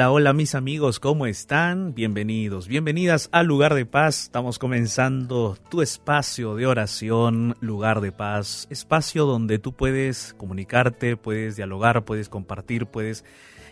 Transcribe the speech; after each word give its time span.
Hola, 0.00 0.12
hola 0.12 0.32
mis 0.32 0.54
amigos, 0.54 0.98
¿cómo 0.98 1.26
están? 1.26 1.92
Bienvenidos, 1.92 2.68
bienvenidas 2.68 3.28
al 3.32 3.46
lugar 3.46 3.74
de 3.74 3.84
paz. 3.84 4.22
Estamos 4.22 4.58
comenzando 4.58 5.58
tu 5.68 5.82
espacio 5.82 6.54
de 6.54 6.66
oración, 6.66 7.54
lugar 7.60 8.00
de 8.00 8.10
paz, 8.10 8.66
espacio 8.70 9.26
donde 9.26 9.58
tú 9.58 9.74
puedes 9.74 10.32
comunicarte, 10.38 11.18
puedes 11.18 11.56
dialogar, 11.56 12.06
puedes 12.06 12.30
compartir, 12.30 12.86
puedes 12.86 13.26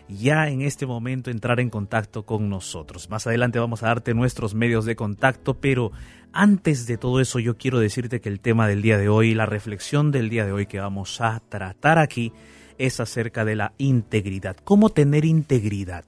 ya 0.07 0.49
en 0.49 0.61
este 0.61 0.85
momento 0.85 1.31
entrar 1.31 1.59
en 1.59 1.71
contacto 1.71 2.27
con 2.27 2.47
nosotros. 2.47 3.09
Más 3.09 3.25
adelante 3.25 3.57
vamos 3.57 3.81
a 3.81 3.87
darte 3.87 4.13
nuestros 4.13 4.53
medios 4.53 4.85
de 4.85 4.95
contacto, 4.95 5.55
pero 5.55 5.91
antes 6.31 6.85
de 6.85 6.99
todo 6.99 7.21
eso 7.21 7.39
yo 7.39 7.57
quiero 7.57 7.79
decirte 7.79 8.21
que 8.21 8.29
el 8.29 8.39
tema 8.39 8.67
del 8.67 8.83
día 8.83 8.99
de 8.99 9.09
hoy, 9.09 9.33
la 9.33 9.47
reflexión 9.47 10.11
del 10.11 10.29
día 10.29 10.45
de 10.45 10.51
hoy 10.51 10.67
que 10.67 10.79
vamos 10.79 11.21
a 11.21 11.41
tratar 11.49 11.97
aquí, 11.97 12.33
es 12.79 12.99
acerca 12.99 13.45
de 13.45 13.55
la 13.55 13.73
integridad. 13.77 14.57
¿Cómo 14.63 14.89
tener 14.89 15.25
integridad? 15.25 16.05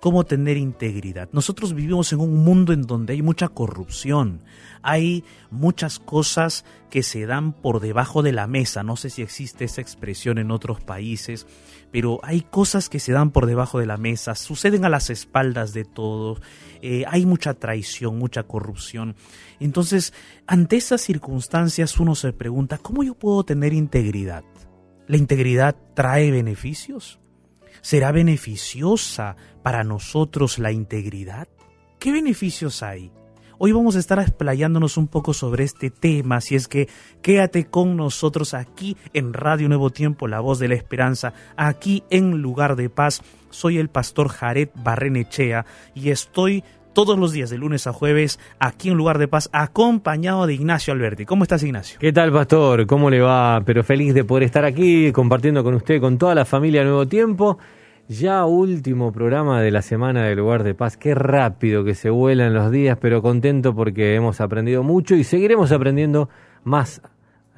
¿Cómo 0.00 0.24
tener 0.24 0.56
integridad? 0.56 1.28
Nosotros 1.32 1.74
vivimos 1.74 2.12
en 2.12 2.20
un 2.20 2.44
mundo 2.44 2.72
en 2.72 2.82
donde 2.82 3.14
hay 3.14 3.22
mucha 3.22 3.48
corrupción, 3.48 4.42
hay 4.80 5.24
muchas 5.50 5.98
cosas 5.98 6.64
que 6.88 7.02
se 7.02 7.26
dan 7.26 7.52
por 7.52 7.80
debajo 7.80 8.22
de 8.22 8.30
la 8.30 8.46
mesa, 8.46 8.84
no 8.84 8.94
sé 8.94 9.10
si 9.10 9.22
existe 9.22 9.64
esa 9.64 9.80
expresión 9.80 10.38
en 10.38 10.52
otros 10.52 10.80
países, 10.80 11.48
pero 11.90 12.20
hay 12.22 12.42
cosas 12.42 12.88
que 12.88 13.00
se 13.00 13.10
dan 13.10 13.32
por 13.32 13.46
debajo 13.46 13.80
de 13.80 13.86
la 13.86 13.96
mesa, 13.96 14.36
suceden 14.36 14.84
a 14.84 14.88
las 14.88 15.10
espaldas 15.10 15.72
de 15.72 15.84
todos, 15.84 16.40
eh, 16.80 17.02
hay 17.08 17.26
mucha 17.26 17.54
traición, 17.54 18.18
mucha 18.18 18.44
corrupción. 18.44 19.16
Entonces, 19.58 20.14
ante 20.46 20.76
esas 20.76 21.00
circunstancias 21.00 21.98
uno 21.98 22.14
se 22.14 22.32
pregunta, 22.32 22.78
¿cómo 22.78 23.02
yo 23.02 23.14
puedo 23.14 23.42
tener 23.42 23.72
integridad? 23.72 24.44
¿La 25.08 25.16
integridad 25.16 25.74
trae 25.94 26.30
beneficios? 26.30 27.18
¿Será 27.80 28.12
beneficiosa 28.12 29.36
para 29.62 29.82
nosotros 29.82 30.58
la 30.58 30.70
integridad? 30.70 31.48
¿Qué 31.98 32.12
beneficios 32.12 32.82
hay? 32.82 33.10
Hoy 33.56 33.72
vamos 33.72 33.96
a 33.96 34.00
estar 34.00 34.18
explayándonos 34.18 34.98
un 34.98 35.08
poco 35.08 35.32
sobre 35.32 35.64
este 35.64 35.88
tema, 35.88 36.36
así 36.36 36.56
es 36.56 36.68
que 36.68 36.90
quédate 37.22 37.64
con 37.64 37.96
nosotros 37.96 38.52
aquí 38.52 38.98
en 39.14 39.32
Radio 39.32 39.68
Nuevo 39.68 39.88
Tiempo, 39.88 40.28
la 40.28 40.40
voz 40.40 40.58
de 40.58 40.68
la 40.68 40.74
esperanza, 40.74 41.32
aquí 41.56 42.04
en 42.10 42.42
Lugar 42.42 42.76
de 42.76 42.90
Paz. 42.90 43.22
Soy 43.48 43.78
el 43.78 43.88
pastor 43.88 44.28
Jared 44.28 44.68
Barrenechea 44.74 45.64
y 45.94 46.10
estoy 46.10 46.64
todos 46.92 47.18
los 47.18 47.32
días, 47.32 47.50
de 47.50 47.58
lunes 47.58 47.86
a 47.86 47.92
jueves, 47.92 48.38
aquí 48.58 48.90
en 48.90 48.96
Lugar 48.96 49.18
de 49.18 49.28
Paz, 49.28 49.48
acompañado 49.52 50.46
de 50.46 50.54
Ignacio 50.54 50.92
Alberti. 50.92 51.24
¿Cómo 51.24 51.44
estás, 51.44 51.62
Ignacio? 51.62 51.98
¿Qué 52.00 52.12
tal, 52.12 52.32
Pastor? 52.32 52.86
¿Cómo 52.86 53.10
le 53.10 53.20
va? 53.20 53.62
Pero 53.64 53.84
feliz 53.84 54.14
de 54.14 54.24
poder 54.24 54.44
estar 54.44 54.64
aquí 54.64 55.12
compartiendo 55.12 55.62
con 55.62 55.74
usted, 55.74 56.00
con 56.00 56.18
toda 56.18 56.34
la 56.34 56.44
familia 56.44 56.82
Nuevo 56.82 57.06
Tiempo. 57.06 57.58
Ya 58.08 58.46
último 58.46 59.12
programa 59.12 59.60
de 59.60 59.70
la 59.70 59.82
semana 59.82 60.24
de 60.24 60.34
Lugar 60.34 60.64
de 60.64 60.74
Paz. 60.74 60.96
Qué 60.96 61.14
rápido 61.14 61.84
que 61.84 61.94
se 61.94 62.08
vuelan 62.08 62.54
los 62.54 62.70
días, 62.70 62.96
pero 62.98 63.20
contento 63.20 63.74
porque 63.74 64.14
hemos 64.14 64.40
aprendido 64.40 64.82
mucho 64.82 65.14
y 65.14 65.24
seguiremos 65.24 65.72
aprendiendo 65.72 66.30
más 66.64 67.02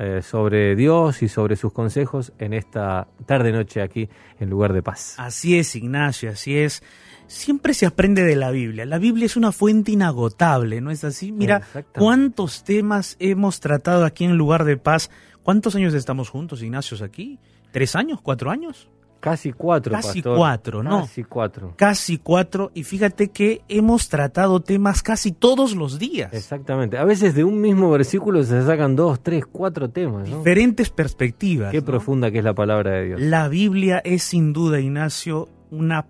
eh, 0.01 0.23
sobre 0.23 0.75
Dios 0.75 1.23
y 1.23 1.29
sobre 1.29 1.55
sus 1.55 1.73
consejos 1.73 2.33
en 2.39 2.53
esta 2.53 3.07
tarde-noche 3.27 3.81
aquí 3.81 4.09
en 4.41 4.51
Lugar 4.51 4.73
de 4.73 4.83
Paz. 4.83 5.15
Así 5.19 5.57
es, 5.57 5.77
Ignacio, 5.77 6.31
así 6.31 6.59
es 6.59 6.83
siempre 7.31 7.75
se 7.75 7.87
aprende 7.87 8.25
de 8.25 8.37
la 8.37 8.51
Biblia. 8.51 8.85
La 8.85 8.99
Biblia 8.99 9.27
es 9.27 9.37
una 9.37 9.53
fuente 9.53 9.93
inagotable, 9.93 10.81
¿no 10.81 10.91
es 10.91 11.05
así? 11.05 11.33
Mira 11.33 11.63
cuántos 11.95 12.65
temas 12.65 13.17
hemos 13.21 13.61
tratado 13.61 14.05
aquí 14.05 14.25
en 14.25 14.37
Lugar 14.37 14.65
de 14.65 14.77
Paz. 14.77 15.11
¿Cuántos 15.43 15.75
años 15.75 15.95
estamos 15.95 16.29
juntos, 16.29 16.63
Ignacio, 16.63 17.03
aquí? 17.05 17.39
¿Tres 17.71 17.95
años? 17.95 18.21
¿Cuatro 18.21 18.51
años? 18.51 18.89
Casi 19.21 19.53
cuatro. 19.53 19.93
Casi 19.93 20.23
cuatro, 20.23 20.83
¿no? 20.83 21.03
Casi 21.03 21.25
cuatro. 21.25 21.75
Casi 21.77 22.19
cuatro. 22.19 22.73
Y 22.75 22.85
fíjate 22.85 23.29
que 23.29 23.63
hemos 23.69 24.09
tratado 24.09 24.61
temas 24.61 25.03
casi 25.03 25.31
todos 25.31 25.77
los 25.77 25.99
días. 25.99 26.33
Exactamente. 26.33 26.97
A 26.97 27.05
veces 27.05 27.35
de 27.35 27.45
un 27.45 27.61
mismo 27.61 27.91
versículo 27.91 28.43
se 28.43 28.65
sacan 28.65 28.97
dos, 28.97 29.23
tres, 29.23 29.45
cuatro 29.45 29.91
temas. 29.91 30.27
Diferentes 30.27 30.89
perspectivas. 30.91 31.71
Qué 31.71 31.83
profunda 31.83 32.31
que 32.31 32.39
es 32.39 32.45
la 32.45 32.55
palabra 32.55 32.93
de 32.93 33.07
Dios. 33.07 33.21
La 33.21 33.49
Biblia 33.49 34.01
es 34.05 34.23
sin 34.23 34.55
duda, 34.55 34.81
Ignacio, 34.81 35.49
una 35.71 36.07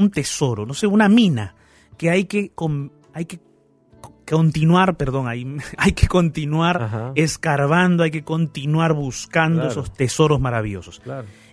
un 0.00 0.10
tesoro, 0.10 0.66
no 0.66 0.74
sé, 0.74 0.86
una 0.86 1.08
mina 1.08 1.54
que 1.96 2.10
hay 2.10 2.24
que, 2.24 2.52
hay 3.12 3.24
que 3.26 3.40
continuar, 4.28 4.96
perdón, 4.96 5.28
hay, 5.28 5.46
hay 5.76 5.92
que 5.92 6.08
continuar 6.08 7.12
escarbando, 7.14 8.02
hay 8.02 8.10
que 8.10 8.24
continuar 8.24 8.94
buscando 8.94 9.68
esos 9.68 9.92
tesoros 9.92 10.40
maravillosos. 10.40 11.02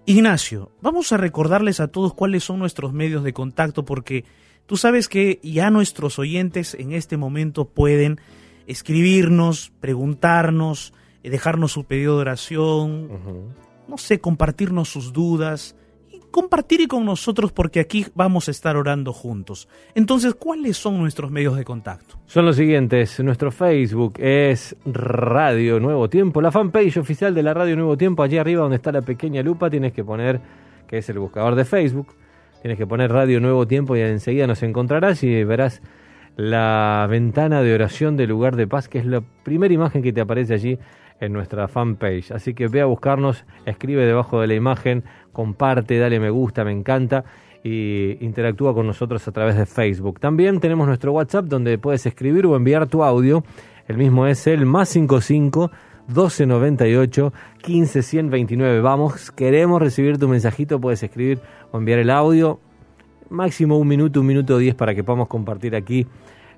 Ignacio, 0.05 0.71
vamos 0.81 1.11
a 1.11 1.17
recordarles 1.17 1.81
a 1.81 1.89
todos 1.89 2.13
cuáles 2.13 2.45
son 2.45 2.59
nuestros 2.59 2.93
medios 2.93 3.23
de 3.23 3.33
contacto 3.33 3.83
porque 3.83 4.23
tú 4.65 4.77
sabes 4.77 5.09
que 5.09 5.41
ya 5.43 5.69
nuestros 5.69 6.17
oyentes 6.17 6.75
en 6.75 6.93
este 6.93 7.17
momento 7.17 7.65
pueden 7.65 8.21
escribirnos, 8.67 9.73
preguntarnos, 9.81 10.93
eh, 11.23 11.29
dejarnos 11.29 11.73
su 11.73 11.83
pedido 11.83 12.15
de 12.15 12.21
oración, 12.21 13.09
no 13.87 13.97
sé, 13.97 14.19
compartirnos 14.19 14.87
sus 14.87 15.11
dudas 15.11 15.75
compartir 16.37 16.87
con 16.87 17.03
nosotros 17.03 17.51
porque 17.51 17.79
aquí 17.79 18.05
vamos 18.13 18.47
a 18.47 18.51
estar 18.51 18.77
orando 18.77 19.11
juntos. 19.11 19.67
Entonces, 19.95 20.35
¿cuáles 20.35 20.77
son 20.77 20.99
nuestros 20.99 21.31
medios 21.31 21.57
de 21.57 21.65
contacto? 21.65 22.19
Son 22.27 22.45
los 22.45 22.57
siguientes. 22.57 23.19
Nuestro 23.21 23.50
Facebook 23.50 24.19
es 24.19 24.75
Radio 24.85 25.79
Nuevo 25.79 26.12
Tiempo, 26.12 26.39
la 26.39 26.51
fanpage 26.51 26.97
oficial 26.97 27.33
de 27.33 27.41
la 27.41 27.56
Radio 27.56 27.75
Nuevo 27.75 27.97
Tiempo. 27.97 28.21
Allí 28.21 28.38
arriba 28.38 28.62
donde 28.62 28.75
está 28.75 28.91
la 28.91 29.01
pequeña 29.01 29.41
lupa 29.41 29.71
tienes 29.71 29.94
que 29.94 30.03
poner, 30.03 30.39
que 30.88 31.00
es 31.00 31.09
el 31.09 31.17
buscador 31.17 31.56
de 31.56 31.65
Facebook, 31.65 32.09
tienes 32.62 32.77
que 32.77 32.85
poner 32.85 33.12
Radio 33.12 33.39
Nuevo 33.39 33.65
Tiempo 33.65 33.95
y 33.95 34.01
enseguida 34.01 34.45
nos 34.45 34.62
encontrarás 34.62 35.23
y 35.23 35.44
verás 35.44 35.81
la 36.35 37.07
ventana 37.09 37.63
de 37.63 37.73
oración 37.73 38.15
del 38.15 38.29
lugar 38.29 38.57
de 38.57 38.67
paz, 38.67 38.88
que 38.88 39.00
es 39.00 39.07
la 39.07 39.21
primera 39.21 39.73
imagen 39.73 40.03
que 40.03 40.13
te 40.13 40.21
aparece 40.21 40.53
allí 40.53 40.77
en 41.19 41.33
nuestra 41.33 41.67
fanpage. 41.67 42.31
Así 42.31 42.53
que 42.53 42.67
ve 42.67 42.81
a 42.81 42.85
buscarnos, 42.85 43.45
escribe 43.65 44.05
debajo 44.05 44.41
de 44.41 44.47
la 44.47 44.53
imagen, 44.55 45.03
comparte, 45.31 45.97
dale 45.97 46.19
me 46.19 46.29
gusta, 46.29 46.63
me 46.63 46.71
encanta 46.71 47.23
y 47.63 48.23
interactúa 48.23 48.73
con 48.73 48.87
nosotros 48.87 49.27
a 49.27 49.31
través 49.31 49.57
de 49.57 49.65
Facebook. 49.65 50.19
También 50.19 50.59
tenemos 50.59 50.87
nuestro 50.87 51.11
WhatsApp 51.11 51.45
donde 51.45 51.77
puedes 51.77 52.05
escribir 52.05 52.45
o 52.45 52.55
enviar 52.55 52.87
tu 52.87 53.03
audio. 53.03 53.43
El 53.87 53.97
mismo 53.97 54.27
es 54.27 54.47
el 54.47 54.65
más 54.65 54.89
55 54.89 55.71
1298 56.07 57.33
15 57.61 58.01
129. 58.01 58.81
Vamos, 58.81 59.31
queremos 59.31 59.81
recibir 59.81 60.17
tu 60.17 60.27
mensajito, 60.27 60.79
puedes 60.79 61.03
escribir 61.03 61.39
o 61.71 61.77
enviar 61.77 61.99
el 61.99 62.09
audio. 62.09 62.59
Máximo 63.29 63.77
un 63.77 63.87
minuto, 63.87 64.21
un 64.21 64.27
minuto 64.27 64.57
diez 64.57 64.73
para 64.75 64.95
que 64.95 65.03
podamos 65.03 65.27
compartir 65.27 65.75
aquí 65.75 66.07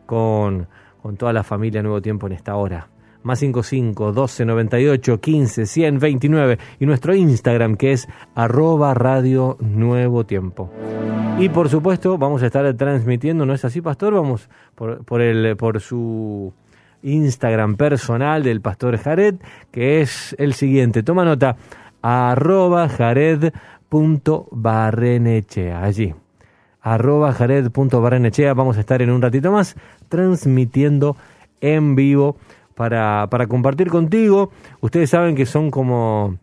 con, 0.05 0.67
con 1.01 1.17
toda 1.17 1.33
la 1.33 1.43
familia 1.43 1.81
Nuevo 1.81 2.01
Tiempo 2.01 2.27
en 2.27 2.33
esta 2.33 2.55
hora 2.55 2.87
más 3.23 3.39
55 3.39 4.11
12 4.11 4.45
98 4.45 5.19
15 5.19 5.65
129 5.65 6.59
y 6.79 6.85
nuestro 6.85 7.15
Instagram 7.15 7.75
que 7.75 7.91
es 7.91 8.07
arroba 8.35 8.93
radio 8.93 9.57
nuevo 9.59 10.25
tiempo. 10.25 10.69
Y 11.39 11.49
por 11.49 11.69
supuesto 11.69 12.17
vamos 12.17 12.41
a 12.43 12.47
estar 12.47 12.73
transmitiendo, 12.73 13.45
¿no 13.45 13.53
es 13.53 13.63
así, 13.63 13.81
pastor? 13.81 14.13
Vamos 14.13 14.49
por, 14.75 15.21
el, 15.21 15.55
por 15.55 15.79
su 15.79 16.51
Instagram 17.01 17.77
personal 17.77 18.43
del 18.43 18.59
pastor 18.59 18.97
Jared, 18.97 19.35
que 19.71 20.01
es 20.01 20.35
el 20.37 20.53
siguiente. 20.53 21.01
Toma 21.01 21.23
nota, 21.23 21.55
arroba 22.01 22.89
jared.barrenechea, 22.89 25.81
allí. 25.81 26.13
Arroba 26.81 27.31
jared.barrenechea. 27.33 28.53
Vamos 28.53 28.77
a 28.77 28.81
estar 28.81 29.01
en 29.01 29.09
un 29.09 29.21
ratito 29.21 29.51
más 29.51 29.75
transmitiendo 30.09 31.17
en 31.61 31.95
vivo 31.95 32.37
para, 32.79 33.27
para 33.29 33.47
compartir 33.47 33.89
contigo. 33.89 34.51
Ustedes 34.79 35.09
saben 35.09 35.35
que 35.35 35.45
son 35.45 35.69
como, 35.69 36.37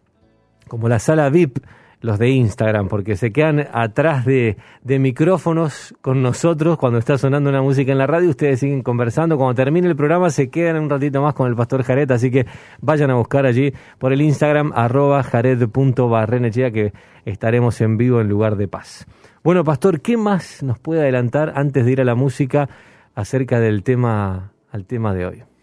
como 0.69 0.87
la 0.87 0.99
sala 0.99 1.31
VIP 1.31 1.61
los 2.03 2.19
de 2.19 2.29
Instagram, 2.29 2.89
porque 2.89 3.17
se 3.17 3.33
quedan 3.33 3.67
atrás 3.73 4.27
de, 4.27 4.59
de, 4.83 4.99
micrófonos 4.99 5.95
con 6.03 6.23
nosotros 6.23 6.77
cuando 6.77 6.99
está 6.99 7.17
sonando 7.17 7.49
una 7.49 7.63
música 7.63 7.91
en 7.91 7.97
la 7.97 8.07
radio, 8.07 8.29
ustedes 8.29 8.61
siguen 8.61 8.83
conversando, 8.83 9.39
cuando 9.39 9.55
termine 9.55 9.89
el 9.89 9.97
programa 9.97 10.29
se 10.29 10.51
quedan 10.51 10.77
un 10.77 10.91
ratito 10.91 11.23
más 11.23 11.33
con 11.33 11.49
el 11.49 11.57
pastor 11.57 11.83
Jared, 11.83 12.11
así 12.11 12.31
que 12.31 12.45
vayan 12.83 13.11
a 13.11 13.15
buscar 13.15 13.47
allí 13.47 13.73
por 13.99 14.13
el 14.13 14.21
Instagram 14.21 14.73
arroba 14.75 15.23
jared.barrenechea 15.23 16.71
que 16.71 16.93
estaremos 17.25 17.81
en 17.81 17.97
vivo 17.97 18.21
en 18.21 18.29
lugar 18.29 18.57
de 18.57 18.69
paz. 18.69 19.07
Bueno, 19.43 19.65
pastor, 19.65 20.03
¿qué 20.03 20.19
más 20.19 20.63
nos 20.63 20.79
puede 20.79 21.01
adelantar 21.01 21.55
antes 21.57 21.87
de 21.87 21.93
ir 21.93 22.03
a 22.03 22.05
la 22.05 22.15
música 22.15 22.69
acerca 23.15 23.59
del 23.59 23.83
tema, 23.83 24.53
al 24.71 24.85
tema 24.85 25.15
de 25.15 25.25
hoy? 25.25 25.56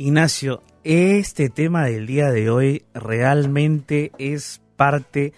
Ignacio, 0.00 0.62
este 0.84 1.50
tema 1.50 1.86
del 1.86 2.06
día 2.06 2.30
de 2.30 2.50
hoy 2.50 2.84
realmente 2.94 4.12
es 4.18 4.60
parte 4.76 5.32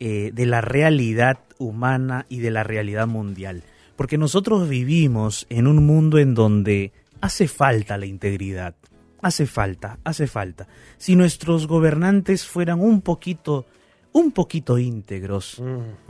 eh, 0.00 0.30
de 0.32 0.46
la 0.46 0.62
realidad 0.62 1.40
humana 1.58 2.24
y 2.30 2.38
de 2.38 2.50
la 2.50 2.64
realidad 2.64 3.06
mundial. 3.06 3.62
Porque 3.94 4.16
nosotros 4.16 4.70
vivimos 4.70 5.46
en 5.50 5.66
un 5.66 5.84
mundo 5.84 6.18
en 6.18 6.32
donde 6.32 6.92
hace 7.20 7.46
falta 7.46 7.98
la 7.98 8.06
integridad. 8.06 8.74
Hace 9.20 9.44
falta, 9.44 9.98
hace 10.02 10.26
falta. 10.26 10.66
Si 10.96 11.14
nuestros 11.14 11.66
gobernantes 11.66 12.46
fueran 12.46 12.80
un 12.80 13.02
poquito, 13.02 13.66
un 14.12 14.32
poquito 14.32 14.78
íntegros, 14.78 15.62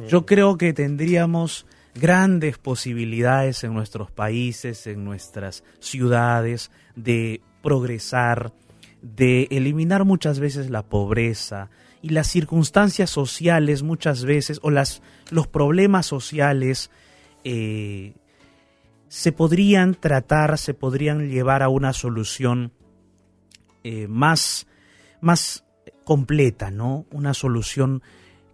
yo 0.07 0.25
creo 0.27 0.57
que 0.57 0.73
tendríamos 0.73 1.67
grandes 1.97 2.59
posibilidades 2.59 3.65
en 3.65 3.75
nuestros 3.75 4.13
países, 4.13 4.87
en 4.87 5.05
nuestras 5.05 5.65
ciudades, 5.81 6.71
de 6.95 7.41
progresar, 7.67 8.53
de 9.03 9.49
eliminar 9.51 10.05
muchas 10.05 10.39
veces 10.39 10.71
la 10.71 10.85
pobreza 10.85 11.69
y 12.01 12.11
las 12.11 12.29
circunstancias 12.29 13.11
sociales 13.11 13.83
muchas 13.83 14.25
veces 14.25 14.61
o 14.63 14.71
las, 14.71 15.03
los 15.33 15.49
problemas 15.49 16.07
sociales 16.07 16.93
eh, 17.43 18.15
se 19.09 19.33
podrían 19.33 19.97
tratar, 19.97 20.59
se 20.59 20.75
podrían 20.75 21.29
llevar 21.29 21.65
a 21.65 21.69
una 21.69 21.93
solución 21.93 22.71
eh, 23.83 24.07
más, 24.07 24.69
más 25.21 25.65
completa, 26.05 26.71
¿no? 26.71 27.05
Una 27.11 27.35
solución 27.35 28.01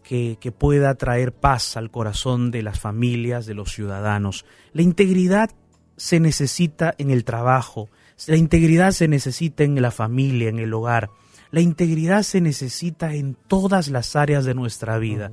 que, 0.03 0.39
que, 0.41 0.53
pueda 0.53 0.95
traer 0.95 1.35
paz 1.35 1.77
al 1.77 1.91
corazón 1.91 2.51
de 2.51 2.63
las 2.63 2.81
familias, 2.81 3.45
de 3.45 3.53
los 3.53 3.73
ciudadanos. 3.73 4.47
La 4.73 4.81
integridad 4.81 5.51
se 5.99 6.19
necesita 6.19 6.95
en 6.97 7.11
el 7.11 7.25
trabajo, 7.25 7.91
la 8.27 8.37
integridad 8.37 8.93
se 8.93 9.09
necesita 9.09 9.65
en 9.65 9.81
la 9.81 9.91
familia, 9.91 10.49
en 10.49 10.59
el 10.59 10.73
hogar. 10.75 11.11
La 11.51 11.61
integridad 11.61 12.23
se 12.23 12.41
necesita 12.41 13.15
en 13.15 13.35
todas 13.35 13.89
las 13.89 14.17
áreas 14.17 14.45
de 14.45 14.55
nuestra 14.55 14.99
vida. 14.99 15.31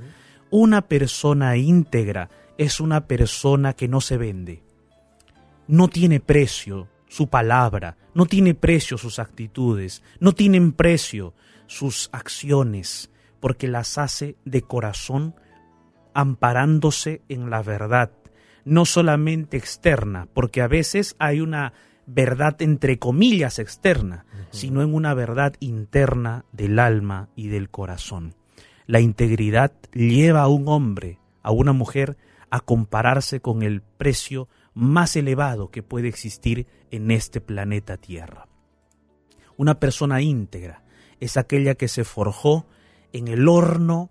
Una 0.50 0.82
persona 0.82 1.56
íntegra 1.56 2.28
es 2.58 2.80
una 2.80 3.06
persona 3.06 3.72
que 3.72 3.88
no 3.88 4.00
se 4.00 4.16
vende. 4.16 4.62
No 5.66 5.88
tiene 5.88 6.20
precio 6.20 6.88
su 7.08 7.28
palabra, 7.28 7.96
no 8.14 8.26
tiene 8.26 8.54
precio 8.54 8.98
sus 8.98 9.18
actitudes, 9.18 10.02
no 10.18 10.32
tienen 10.32 10.72
precio 10.72 11.34
sus 11.66 12.10
acciones, 12.12 13.10
porque 13.40 13.68
las 13.68 13.96
hace 13.96 14.36
de 14.44 14.62
corazón 14.62 15.34
amparándose 16.12 17.22
en 17.28 17.50
la 17.50 17.62
verdad, 17.62 18.10
no 18.64 18.84
solamente 18.84 19.56
externa, 19.56 20.28
porque 20.34 20.60
a 20.60 20.68
veces 20.68 21.16
hay 21.18 21.40
una 21.40 21.72
verdad 22.12 22.60
entre 22.60 22.98
comillas 22.98 23.58
externa, 23.58 24.26
sino 24.50 24.82
en 24.82 24.94
una 24.94 25.14
verdad 25.14 25.54
interna 25.60 26.44
del 26.52 26.78
alma 26.78 27.28
y 27.36 27.48
del 27.48 27.70
corazón. 27.70 28.34
La 28.86 29.00
integridad 29.00 29.72
lleva 29.92 30.42
a 30.42 30.48
un 30.48 30.66
hombre, 30.66 31.20
a 31.42 31.52
una 31.52 31.72
mujer, 31.72 32.16
a 32.50 32.60
compararse 32.60 33.40
con 33.40 33.62
el 33.62 33.80
precio 33.82 34.48
más 34.74 35.14
elevado 35.14 35.70
que 35.70 35.84
puede 35.84 36.08
existir 36.08 36.66
en 36.90 37.12
este 37.12 37.40
planeta 37.40 37.96
Tierra. 37.96 38.48
Una 39.56 39.78
persona 39.78 40.20
íntegra 40.20 40.82
es 41.20 41.36
aquella 41.36 41.76
que 41.76 41.86
se 41.86 42.02
forjó 42.02 42.66
en 43.12 43.28
el 43.28 43.46
horno 43.46 44.10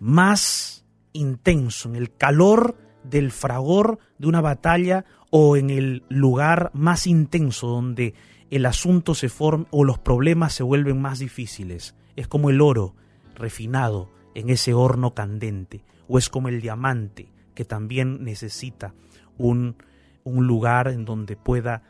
más 0.00 0.84
intenso, 1.12 1.88
en 1.88 1.96
el 1.96 2.14
calor 2.16 2.76
del 3.04 3.30
fragor 3.30 4.00
de 4.18 4.26
una 4.26 4.40
batalla 4.40 5.04
o 5.38 5.58
en 5.58 5.68
el 5.68 6.02
lugar 6.08 6.70
más 6.72 7.06
intenso 7.06 7.66
donde 7.66 8.14
el 8.48 8.64
asunto 8.64 9.14
se 9.14 9.28
forma 9.28 9.66
o 9.70 9.84
los 9.84 9.98
problemas 9.98 10.54
se 10.54 10.62
vuelven 10.62 10.98
más 10.98 11.18
difíciles. 11.18 11.94
Es 12.16 12.26
como 12.26 12.48
el 12.48 12.62
oro 12.62 12.94
refinado 13.34 14.10
en 14.34 14.48
ese 14.48 14.72
horno 14.72 15.12
candente 15.12 15.84
o 16.08 16.16
es 16.16 16.30
como 16.30 16.48
el 16.48 16.62
diamante 16.62 17.28
que 17.54 17.66
también 17.66 18.24
necesita 18.24 18.94
un, 19.36 19.76
un 20.24 20.46
lugar 20.46 20.88
en 20.88 21.04
donde 21.04 21.36
pueda 21.36 21.82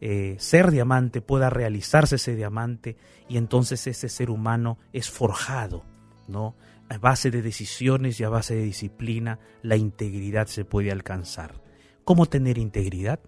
eh, 0.00 0.36
ser 0.38 0.70
diamante, 0.70 1.20
pueda 1.20 1.50
realizarse 1.50 2.16
ese 2.16 2.34
diamante 2.34 2.96
y 3.28 3.36
entonces 3.36 3.86
ese 3.86 4.08
ser 4.08 4.30
humano 4.30 4.78
es 4.94 5.10
forjado, 5.10 5.84
¿no? 6.26 6.56
A 6.88 6.96
base 6.96 7.30
de 7.30 7.42
decisiones 7.42 8.18
y 8.18 8.24
a 8.24 8.30
base 8.30 8.54
de 8.54 8.62
disciplina, 8.62 9.40
la 9.60 9.76
integridad 9.76 10.46
se 10.46 10.64
puede 10.64 10.90
alcanzar. 10.90 11.63
¿Cómo 12.04 12.26
tener 12.26 12.58
integridad? 12.58 13.18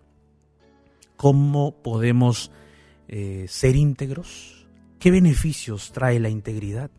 ¿Cómo 1.17 1.82
podemos 1.82 2.50
eh, 3.08 3.46
ser 3.49 3.75
íntegros? 3.75 4.66
¿Qué 4.99 5.11
beneficios 5.11 5.92
trae 5.92 6.21
la 6.21 6.28
integridad? 6.28 6.90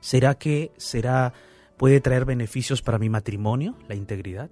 ¿Será 0.00 0.36
que 0.36 0.72
será 0.76 1.32
puede 1.76 2.00
traer 2.00 2.24
beneficios 2.24 2.82
para 2.82 2.98
mi 2.98 3.08
matrimonio, 3.08 3.76
la 3.88 3.94
integridad? 3.94 4.50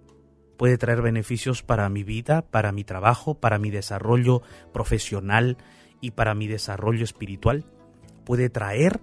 ¿Puede 0.57 0.79
traer 0.79 1.03
beneficios 1.03 1.65
para 1.65 1.89
mi 1.89 2.05
vida, 2.05 2.43
para 2.43 2.71
mi 2.71 2.85
trabajo, 2.85 3.35
para 3.35 3.59
mi 3.59 3.71
desarrollo 3.71 4.43
profesional 4.73 5.57
y 6.01 6.13
para 6.13 6.35
mi 6.35 6.47
desarrollo 6.47 7.03
espiritual? 7.03 7.65
¿Puede 8.25 8.51
traer 8.51 9.01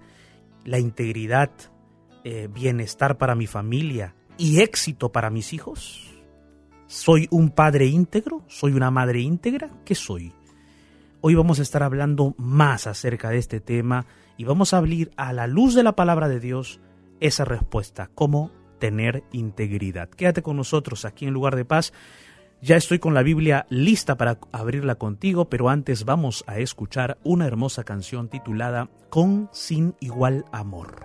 la 0.64 0.78
integridad 0.78 1.50
eh, 2.24 2.48
bienestar 2.50 3.18
para 3.18 3.34
mi 3.34 3.46
familia 3.46 4.14
y 4.38 4.60
éxito 4.60 5.12
para 5.12 5.28
mis 5.28 5.52
hijos? 5.52 6.15
¿Soy 6.88 7.26
un 7.32 7.50
padre 7.50 7.86
íntegro? 7.86 8.44
¿Soy 8.46 8.72
una 8.72 8.92
madre 8.92 9.20
íntegra? 9.20 9.70
¿Qué 9.84 9.96
soy? 9.96 10.32
Hoy 11.20 11.34
vamos 11.34 11.58
a 11.58 11.62
estar 11.62 11.82
hablando 11.82 12.34
más 12.38 12.86
acerca 12.86 13.30
de 13.30 13.38
este 13.38 13.58
tema 13.58 14.06
y 14.36 14.44
vamos 14.44 14.72
a 14.72 14.76
abrir 14.76 15.10
a 15.16 15.32
la 15.32 15.48
luz 15.48 15.74
de 15.74 15.82
la 15.82 15.96
palabra 15.96 16.28
de 16.28 16.38
Dios 16.38 16.80
esa 17.18 17.44
respuesta, 17.44 18.08
cómo 18.14 18.52
tener 18.78 19.24
integridad. 19.32 20.08
Quédate 20.10 20.42
con 20.42 20.56
nosotros 20.56 21.04
aquí 21.04 21.26
en 21.26 21.34
Lugar 21.34 21.56
de 21.56 21.64
Paz. 21.64 21.92
Ya 22.62 22.76
estoy 22.76 23.00
con 23.00 23.14
la 23.14 23.24
Biblia 23.24 23.66
lista 23.68 24.16
para 24.16 24.38
abrirla 24.52 24.94
contigo, 24.94 25.48
pero 25.48 25.68
antes 25.68 26.04
vamos 26.04 26.44
a 26.46 26.58
escuchar 26.58 27.18
una 27.24 27.48
hermosa 27.48 27.82
canción 27.82 28.28
titulada 28.28 28.88
Con 29.10 29.48
sin 29.50 29.96
igual 29.98 30.44
amor. 30.52 31.04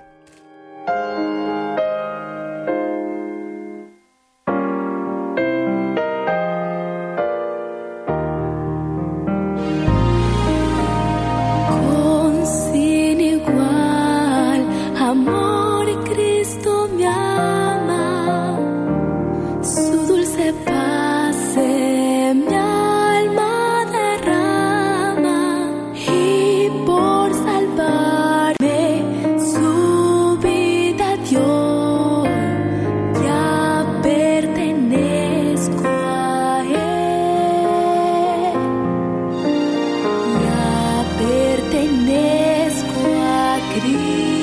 Querido. 43.74 44.41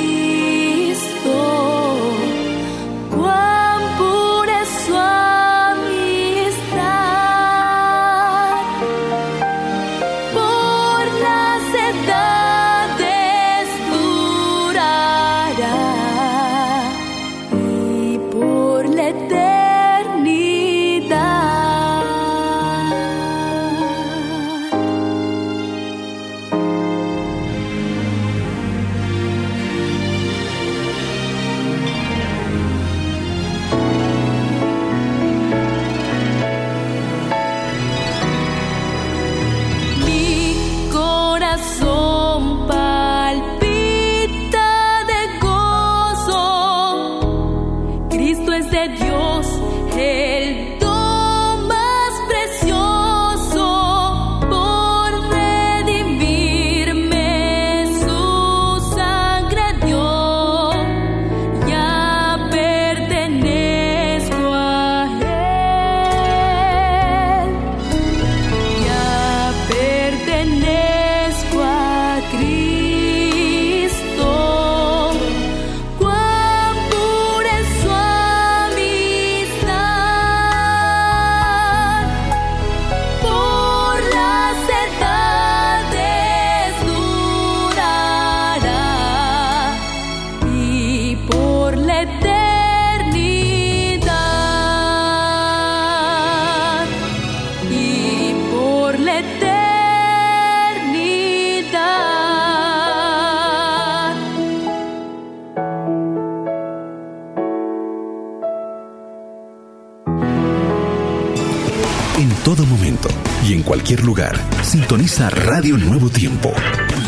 Cualquier 113.88 114.06
lugar. 114.06 114.36
Sintoniza 114.62 115.30
Radio 115.30 115.78
Nuevo 115.78 116.10
Tiempo, 116.10 116.52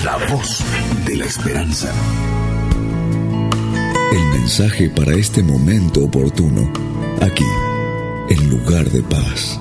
la 0.02 0.16
voz 0.28 0.64
de 1.04 1.14
la 1.14 1.26
esperanza. 1.26 1.92
El 4.10 4.40
mensaje 4.40 4.88
para 4.88 5.12
este 5.12 5.42
momento 5.42 6.04
oportuno, 6.04 6.72
aquí, 7.20 7.44
en 8.30 8.48
lugar 8.48 8.88
de 8.88 9.02
paz. 9.02 9.60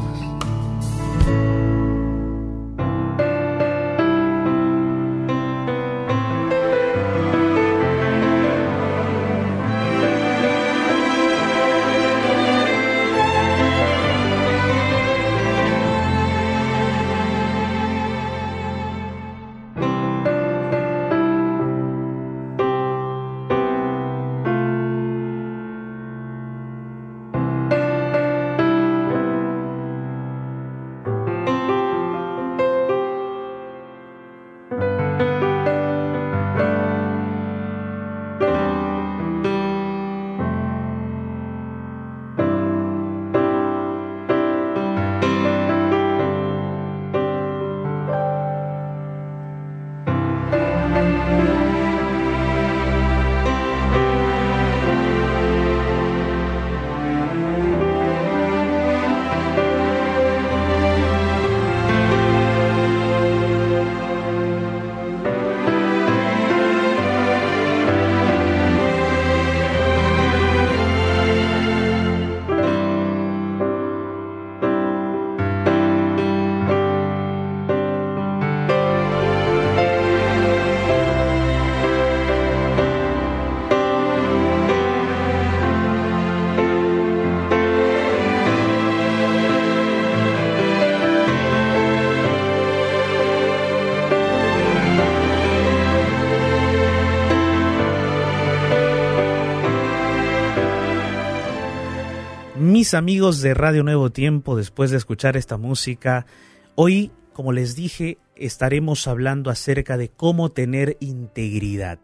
Mis 102.89 102.96
amigos 102.96 103.41
de 103.41 103.53
Radio 103.53 103.84
Nuevo 103.84 104.10
Tiempo, 104.10 104.55
después 104.55 104.89
de 104.89 104.98
escuchar 104.98 105.38
esta 105.38 105.58
música, 105.58 106.25
hoy, 106.74 107.12
como 107.34 107.51
les 107.51 107.75
dije, 107.75 108.17
estaremos 108.36 109.08
hablando 109.08 109.51
acerca 109.51 109.96
de 109.96 110.10
cómo 110.10 110.50
tener 110.50 110.98
integridad. 111.00 112.00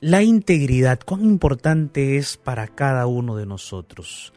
La 0.00 0.22
integridad, 0.22 1.00
cuán 1.04 1.22
importante 1.22 2.16
es 2.16 2.38
para 2.38 2.66
cada 2.68 3.06
uno 3.06 3.36
de 3.36 3.44
nosotros. 3.44 4.32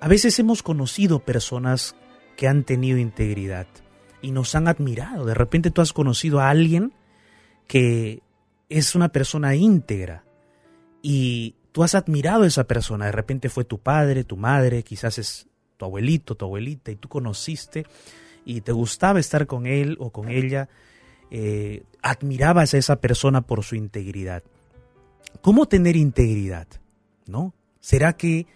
A 0.00 0.08
veces 0.08 0.38
hemos 0.38 0.62
conocido 0.62 1.18
personas 1.18 1.94
que 2.38 2.48
han 2.48 2.64
tenido 2.64 2.96
integridad 2.96 3.66
y 4.22 4.30
nos 4.30 4.54
han 4.54 4.66
admirado. 4.66 5.26
De 5.26 5.34
repente 5.34 5.70
tú 5.70 5.82
has 5.82 5.92
conocido 5.92 6.40
a 6.40 6.48
alguien 6.48 6.94
que 7.66 8.22
es 8.70 8.94
una 8.94 9.10
persona 9.10 9.54
íntegra 9.54 10.24
y 11.02 11.54
tú 11.72 11.82
has 11.82 11.94
admirado 11.94 12.42
a 12.42 12.46
esa 12.46 12.64
persona, 12.64 13.06
de 13.06 13.12
repente 13.12 13.48
fue 13.48 13.64
tu 13.64 13.78
padre, 13.78 14.24
tu 14.24 14.36
madre, 14.36 14.82
quizás 14.82 15.18
es 15.18 15.46
tu 15.76 15.84
abuelito, 15.84 16.34
tu 16.34 16.44
abuelita, 16.44 16.90
y 16.90 16.96
tú 16.96 17.08
conociste 17.08 17.86
y 18.44 18.60
te 18.62 18.72
gustaba 18.72 19.20
estar 19.20 19.46
con 19.46 19.66
él 19.66 19.96
o 20.00 20.10
con 20.10 20.28
ella, 20.28 20.68
eh, 21.30 21.84
admirabas 22.02 22.74
a 22.74 22.78
esa 22.78 23.00
persona 23.00 23.42
por 23.42 23.62
su 23.62 23.76
integridad. 23.76 24.42
¿Cómo 25.40 25.66
tener 25.66 25.96
integridad? 25.96 26.66
¿No? 27.26 27.54
¿Será 27.80 28.14
que 28.14 28.46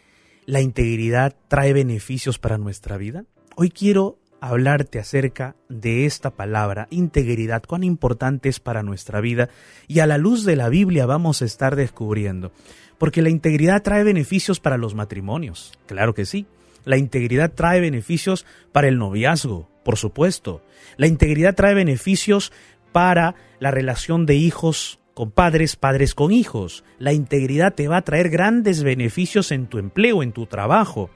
la 0.46 0.60
integridad 0.60 1.36
trae 1.48 1.72
beneficios 1.72 2.38
para 2.38 2.58
nuestra 2.58 2.96
vida? 2.96 3.24
Hoy 3.56 3.70
quiero 3.70 4.18
hablarte 4.40 4.98
acerca 4.98 5.56
de 5.70 6.04
esta 6.04 6.30
palabra, 6.30 6.86
integridad, 6.90 7.62
cuán 7.62 7.82
importante 7.82 8.50
es 8.50 8.60
para 8.60 8.82
nuestra 8.82 9.22
vida 9.22 9.48
y 9.88 10.00
a 10.00 10.06
la 10.06 10.18
luz 10.18 10.44
de 10.44 10.56
la 10.56 10.68
Biblia 10.68 11.06
vamos 11.06 11.40
a 11.40 11.46
estar 11.46 11.76
descubriendo 11.76 12.52
porque 12.98 13.22
la 13.22 13.30
integridad 13.30 13.82
trae 13.82 14.04
beneficios 14.04 14.60
para 14.60 14.78
los 14.78 14.94
matrimonios, 14.94 15.72
claro 15.86 16.14
que 16.14 16.26
sí. 16.26 16.46
La 16.84 16.98
integridad 16.98 17.52
trae 17.52 17.80
beneficios 17.80 18.44
para 18.72 18.88
el 18.88 18.98
noviazgo, 18.98 19.68
por 19.84 19.96
supuesto. 19.96 20.62
La 20.96 21.06
integridad 21.06 21.54
trae 21.54 21.74
beneficios 21.74 22.52
para 22.92 23.34
la 23.58 23.70
relación 23.70 24.26
de 24.26 24.36
hijos 24.36 25.00
con 25.14 25.30
padres, 25.30 25.76
padres 25.76 26.14
con 26.14 26.32
hijos. 26.32 26.84
La 26.98 27.12
integridad 27.12 27.74
te 27.74 27.88
va 27.88 27.98
a 27.98 28.02
traer 28.02 28.28
grandes 28.28 28.82
beneficios 28.82 29.52
en 29.52 29.66
tu 29.66 29.78
empleo, 29.78 30.22
en 30.22 30.32
tu 30.32 30.46
trabajo. 30.46 31.10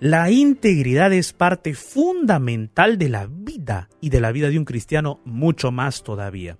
La 0.00 0.30
integridad 0.30 1.12
es 1.12 1.32
parte 1.32 1.74
fundamental 1.74 2.98
de 2.98 3.08
la 3.08 3.28
vida 3.30 3.88
y 4.00 4.10
de 4.10 4.20
la 4.20 4.32
vida 4.32 4.50
de 4.50 4.58
un 4.58 4.64
cristiano 4.64 5.20
mucho 5.24 5.70
más 5.70 6.02
todavía. 6.02 6.58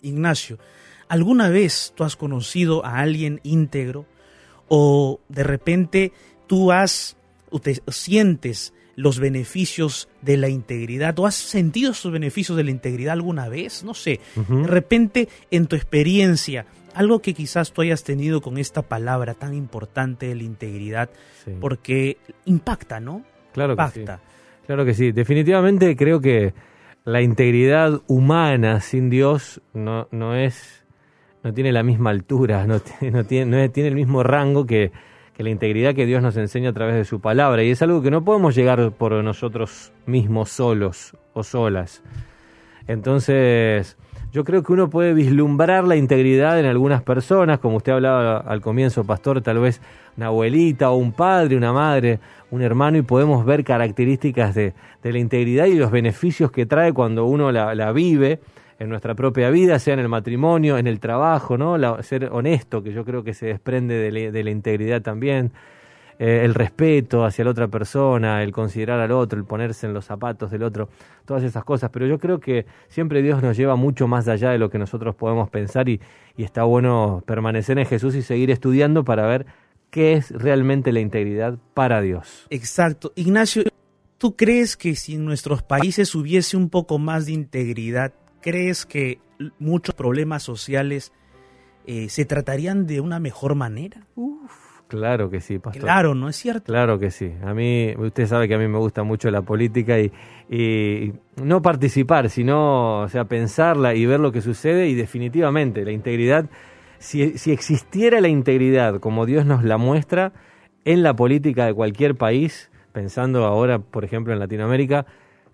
Ignacio, 0.00 0.58
¿Alguna 1.08 1.48
vez 1.48 1.92
tú 1.94 2.04
has 2.04 2.16
conocido 2.16 2.84
a 2.84 2.98
alguien 2.98 3.40
íntegro 3.42 4.06
o 4.68 5.20
de 5.28 5.44
repente 5.44 6.12
tú 6.46 6.72
has 6.72 7.16
o 7.50 7.60
te 7.60 7.80
sientes 7.88 8.72
los 8.96 9.20
beneficios 9.20 10.08
de 10.22 10.36
la 10.36 10.48
integridad 10.48 11.18
o 11.18 11.26
has 11.26 11.34
sentido 11.34 11.92
esos 11.92 12.10
beneficios 12.10 12.56
de 12.56 12.64
la 12.64 12.70
integridad 12.70 13.12
alguna 13.12 13.48
vez? 13.48 13.84
No 13.84 13.94
sé, 13.94 14.20
de 14.34 14.66
repente 14.66 15.28
en 15.50 15.66
tu 15.66 15.76
experiencia, 15.76 16.66
algo 16.94 17.20
que 17.20 17.34
quizás 17.34 17.72
tú 17.72 17.82
hayas 17.82 18.02
tenido 18.02 18.40
con 18.40 18.58
esta 18.58 18.82
palabra 18.82 19.34
tan 19.34 19.54
importante 19.54 20.26
de 20.26 20.34
la 20.34 20.42
integridad, 20.42 21.10
porque 21.60 22.16
impacta, 22.46 22.98
¿no? 22.98 23.22
Claro 23.52 23.74
impacta. 23.74 24.16
que 24.16 24.22
sí. 24.22 24.64
Claro 24.66 24.84
que 24.84 24.94
sí. 24.94 25.12
Definitivamente 25.12 25.94
creo 25.94 26.20
que 26.20 26.54
la 27.04 27.20
integridad 27.20 28.00
humana 28.08 28.80
sin 28.80 29.10
Dios 29.10 29.60
no, 29.74 30.08
no 30.10 30.34
es 30.34 30.85
no 31.46 31.54
tiene 31.54 31.70
la 31.70 31.84
misma 31.84 32.10
altura, 32.10 32.66
no, 32.66 32.80
tiene, 33.28 33.68
tiene, 33.68 33.88
el 33.88 33.94
mismo 33.94 34.24
rango 34.24 34.66
que, 34.66 34.90
la 35.38 35.48
integridad 35.48 35.94
que 35.94 36.04
Dios 36.04 36.20
nos 36.20 36.36
enseña 36.36 36.70
a 36.70 36.72
través 36.72 36.96
de 36.96 37.04
su 37.04 37.20
palabra. 37.20 37.62
Y 37.62 37.70
es 37.70 37.80
algo 37.82 38.02
que 38.02 38.10
no 38.10 38.24
podemos 38.24 38.56
llegar 38.56 38.90
por 38.90 39.12
nosotros 39.22 39.92
mismos 40.06 40.50
solos 40.50 41.16
o 41.34 41.44
solas. 41.44 42.02
Entonces, 42.88 43.96
yo 44.32 44.42
creo 44.42 44.64
que 44.64 44.72
uno 44.72 44.90
puede 44.90 45.14
vislumbrar 45.14 45.84
la 45.84 45.94
integridad 45.94 46.58
en 46.58 46.66
algunas 46.66 47.02
personas, 47.02 47.60
como 47.60 47.76
usted 47.76 47.92
hablaba 47.92 48.38
al 48.38 48.60
comienzo, 48.60 49.04
pastor, 49.04 49.40
tal 49.40 49.60
vez 49.60 49.80
una 50.16 50.26
abuelita 50.26 50.90
o 50.90 50.96
un 50.96 51.12
padre, 51.12 51.56
una 51.56 51.72
madre, 51.72 52.18
un 52.50 52.60
hermano, 52.60 52.98
y 52.98 53.02
podemos 53.02 53.44
ver 53.44 53.62
características 53.62 54.52
de, 54.52 54.74
la 55.04 55.18
integridad 55.18 55.66
y 55.66 55.74
los 55.74 55.92
beneficios 55.92 56.50
que 56.50 56.66
trae 56.66 56.92
cuando 56.92 57.24
uno 57.26 57.52
la 57.52 57.92
vive 57.92 58.40
en 58.78 58.88
nuestra 58.88 59.14
propia 59.14 59.50
vida, 59.50 59.78
sea 59.78 59.94
en 59.94 60.00
el 60.00 60.08
matrimonio, 60.08 60.78
en 60.78 60.86
el 60.86 61.00
trabajo, 61.00 61.56
¿no? 61.56 62.02
ser 62.02 62.28
honesto, 62.32 62.82
que 62.82 62.92
yo 62.92 63.04
creo 63.04 63.24
que 63.24 63.34
se 63.34 63.46
desprende 63.46 64.10
de, 64.10 64.44
la 64.44 64.50
integridad 64.50 65.02
también, 65.02 65.52
eh, 66.18 66.42
el 66.44 66.54
respeto 66.54 67.24
hacia 67.24 67.44
la 67.44 67.50
otra 67.50 67.68
persona, 67.68 68.42
el 68.42 68.52
considerar 68.52 69.00
al 69.00 69.12
otro, 69.12 69.38
el 69.38 69.44
ponerse 69.44 69.86
en 69.86 69.94
los 69.94 70.04
zapatos 70.04 70.50
del 70.50 70.62
otro, 70.62 70.88
todas 71.24 71.42
esas 71.42 71.64
cosas. 71.64 71.90
Pero 71.90 72.06
yo 72.06 72.18
creo 72.18 72.40
que 72.40 72.66
siempre 72.88 73.22
Dios 73.22 73.42
nos 73.42 73.56
lleva 73.56 73.76
mucho 73.76 74.08
más 74.08 74.28
allá 74.28 74.50
de 74.50 74.58
lo 74.58 74.70
que 74.70 74.78
nosotros 74.78 75.14
podemos 75.14 75.50
pensar 75.50 75.88
y, 75.88 76.00
y 76.36 76.44
está 76.44 76.64
bueno 76.64 77.22
permanecer 77.26 77.78
en 77.78 77.86
Jesús 77.86 78.14
y 78.14 78.22
seguir 78.22 78.50
estudiando 78.50 79.04
para 79.04 79.26
ver 79.26 79.46
qué 79.90 80.14
es 80.14 80.30
realmente 80.30 80.92
la 80.92 81.00
integridad 81.00 81.58
para 81.74 82.00
Dios. 82.00 82.46
Exacto. 82.50 83.12
Ignacio, 83.14 83.64
¿tú 84.18 84.36
crees 84.36 84.76
que 84.76 84.94
si 84.94 85.14
en 85.14 85.24
nuestros 85.24 85.62
países 85.62 86.14
hubiese 86.14 86.56
un 86.56 86.70
poco 86.70 86.98
más 86.98 87.26
de 87.26 87.32
integridad, 87.32 88.12
crees 88.46 88.86
que 88.86 89.18
muchos 89.58 89.92
problemas 89.96 90.44
sociales 90.44 91.12
eh, 91.84 92.08
se 92.08 92.24
tratarían 92.24 92.86
de 92.86 93.00
una 93.00 93.18
mejor 93.18 93.56
manera? 93.56 94.06
Uf, 94.14 94.66
Claro 94.86 95.30
que 95.30 95.40
sí, 95.40 95.58
pastor. 95.58 95.82
Claro, 95.82 96.14
¿no 96.14 96.28
es 96.28 96.36
cierto? 96.36 96.66
Claro 96.66 97.00
que 97.00 97.10
sí. 97.10 97.32
A 97.44 97.54
mí, 97.54 97.92
usted 97.98 98.28
sabe 98.28 98.46
que 98.46 98.54
a 98.54 98.58
mí 98.58 98.68
me 98.68 98.78
gusta 98.78 99.02
mucho 99.02 99.32
la 99.32 99.42
política 99.42 99.98
y, 99.98 100.12
y 100.48 101.12
no 101.42 101.60
participar, 101.60 102.30
sino 102.30 103.00
o 103.00 103.08
sea, 103.08 103.24
pensarla 103.24 103.96
y 103.96 104.06
ver 104.06 104.20
lo 104.20 104.30
que 104.30 104.40
sucede 104.40 104.86
y 104.86 104.94
definitivamente 104.94 105.84
la 105.84 105.90
integridad, 105.90 106.48
si, 106.98 107.36
si 107.36 107.50
existiera 107.50 108.20
la 108.20 108.28
integridad 108.28 109.00
como 109.00 109.26
Dios 109.26 109.44
nos 109.44 109.64
la 109.64 109.76
muestra 109.76 110.32
en 110.84 111.02
la 111.02 111.16
política 111.16 111.66
de 111.66 111.74
cualquier 111.74 112.14
país, 112.14 112.70
pensando 112.92 113.44
ahora, 113.44 113.80
por 113.80 114.04
ejemplo, 114.04 114.32
en 114.32 114.38
Latinoamérica, 114.38 115.04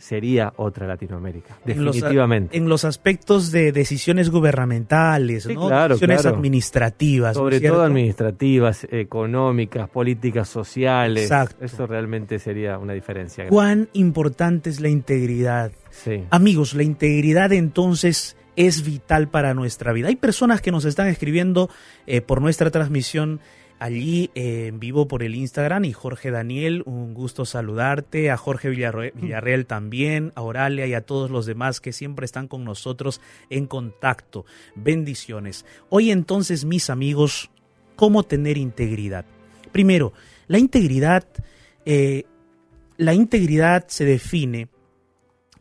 sería 0.03 0.53
otra 0.57 0.89
Latinoamérica, 0.89 1.57
definitivamente. 1.65 2.57
En 2.57 2.69
los, 2.69 2.85
aspectos 2.85 3.53
de 3.53 3.71
decisiones 3.71 4.31
gubernamentales, 4.31 5.47
¿no? 5.47 5.69
decisiones 5.89 6.27
administrativas. 6.27 7.37
Sobre 7.37 7.61
todo 7.61 7.83
administrativas, 7.83 8.85
económicas, 8.91 9.89
políticas 9.89 10.49
sociales. 10.49 11.25
Exacto. 11.25 11.65
Eso 11.65 11.87
realmente 11.87 12.41
sería 12.41 12.79
una 12.79 12.95
diferencia. 12.95 13.47
¿Cuán 13.47 13.89
importante 13.93 14.71
es 14.71 14.81
la 14.81 14.89
integridad? 14.89 15.71
Sí. 15.91 16.25
Amigos, 16.31 16.75
la 16.75 16.83
integridad 16.83 17.53
entonces 17.53 18.37
es 18.57 18.85
vital 18.85 19.29
para 19.29 19.55
nuestra 19.55 19.93
vida. 19.93 20.09
Hay 20.09 20.17
personas 20.17 20.61
que 20.61 20.73
nos 20.73 20.85
están 20.85 21.07
escribiendo 21.07 21.71
eh, 22.07 22.21
por 22.21 22.43
nuestra 22.43 22.71
transmisión 22.71 23.41
allí 23.83 24.31
eh, 24.37 24.69
en 24.69 24.79
vivo 24.79 25.09
por 25.09 25.25
el 25.25 25.35
Instagram 25.35 25.85
y 25.87 25.93
Jorge 25.93 26.31
Daniel, 26.31 26.85
un 26.87 27.15
gusto 27.15 27.45
saludarte, 27.45 28.31
a 28.31 28.37
Jorge 28.37 28.69
Villarreal 28.69 29.67
también, 29.67 30.31
a 30.37 30.43
Oralia 30.43 30.87
y 30.87 30.95
a 30.95 31.01
todos 31.01 31.33
los 31.33 31.47
demás 31.47 31.81
que 31.81 31.93
siempre 31.93 32.25
están 32.25 32.47
con 32.47 32.63
nosotros 32.65 33.21
en 33.51 33.67
contacto. 33.67 34.47
Bendiciones. 34.77 35.67
Hoy 35.89 36.13
entonces, 36.13 36.65
mis 36.65 36.91
amigos, 36.91 37.51
¿cómo 37.97 38.23
tener 38.23 38.57
integridad? 38.57 39.25
Primero, 39.73 40.13
la 40.47 40.59
integridad, 40.59 41.27
eh, 41.85 42.23
la 42.99 43.15
integridad 43.15 43.89
se 43.89 44.05
define 44.05 44.69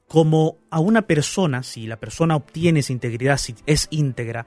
como 0.07 0.57
a 0.69 0.79
una 0.79 1.01
persona, 1.07 1.63
si 1.63 1.87
la 1.87 1.99
persona 1.99 2.35
obtiene 2.35 2.81
esa 2.81 2.93
integridad, 2.93 3.37
si 3.37 3.55
es 3.65 3.87
íntegra, 3.89 4.45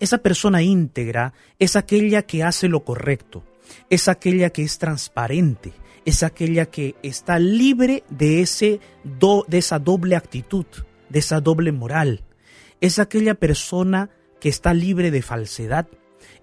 esa 0.00 0.18
persona 0.18 0.62
íntegra 0.62 1.34
es 1.58 1.76
aquella 1.76 2.22
que 2.22 2.42
hace 2.42 2.68
lo 2.68 2.84
correcto, 2.84 3.44
es 3.90 4.08
aquella 4.08 4.50
que 4.50 4.62
es 4.62 4.78
transparente, 4.78 5.72
es 6.04 6.22
aquella 6.22 6.66
que 6.66 6.96
está 7.02 7.38
libre 7.38 8.02
de, 8.08 8.40
ese 8.40 8.80
de 9.04 9.58
esa 9.58 9.78
doble 9.78 10.16
actitud, 10.16 10.66
de 11.10 11.18
esa 11.18 11.40
doble 11.40 11.72
moral. 11.72 12.24
Es 12.80 12.98
aquella 12.98 13.34
persona 13.34 14.08
que 14.40 14.48
está 14.48 14.72
libre 14.72 15.10
de 15.10 15.22
falsedad. 15.22 15.86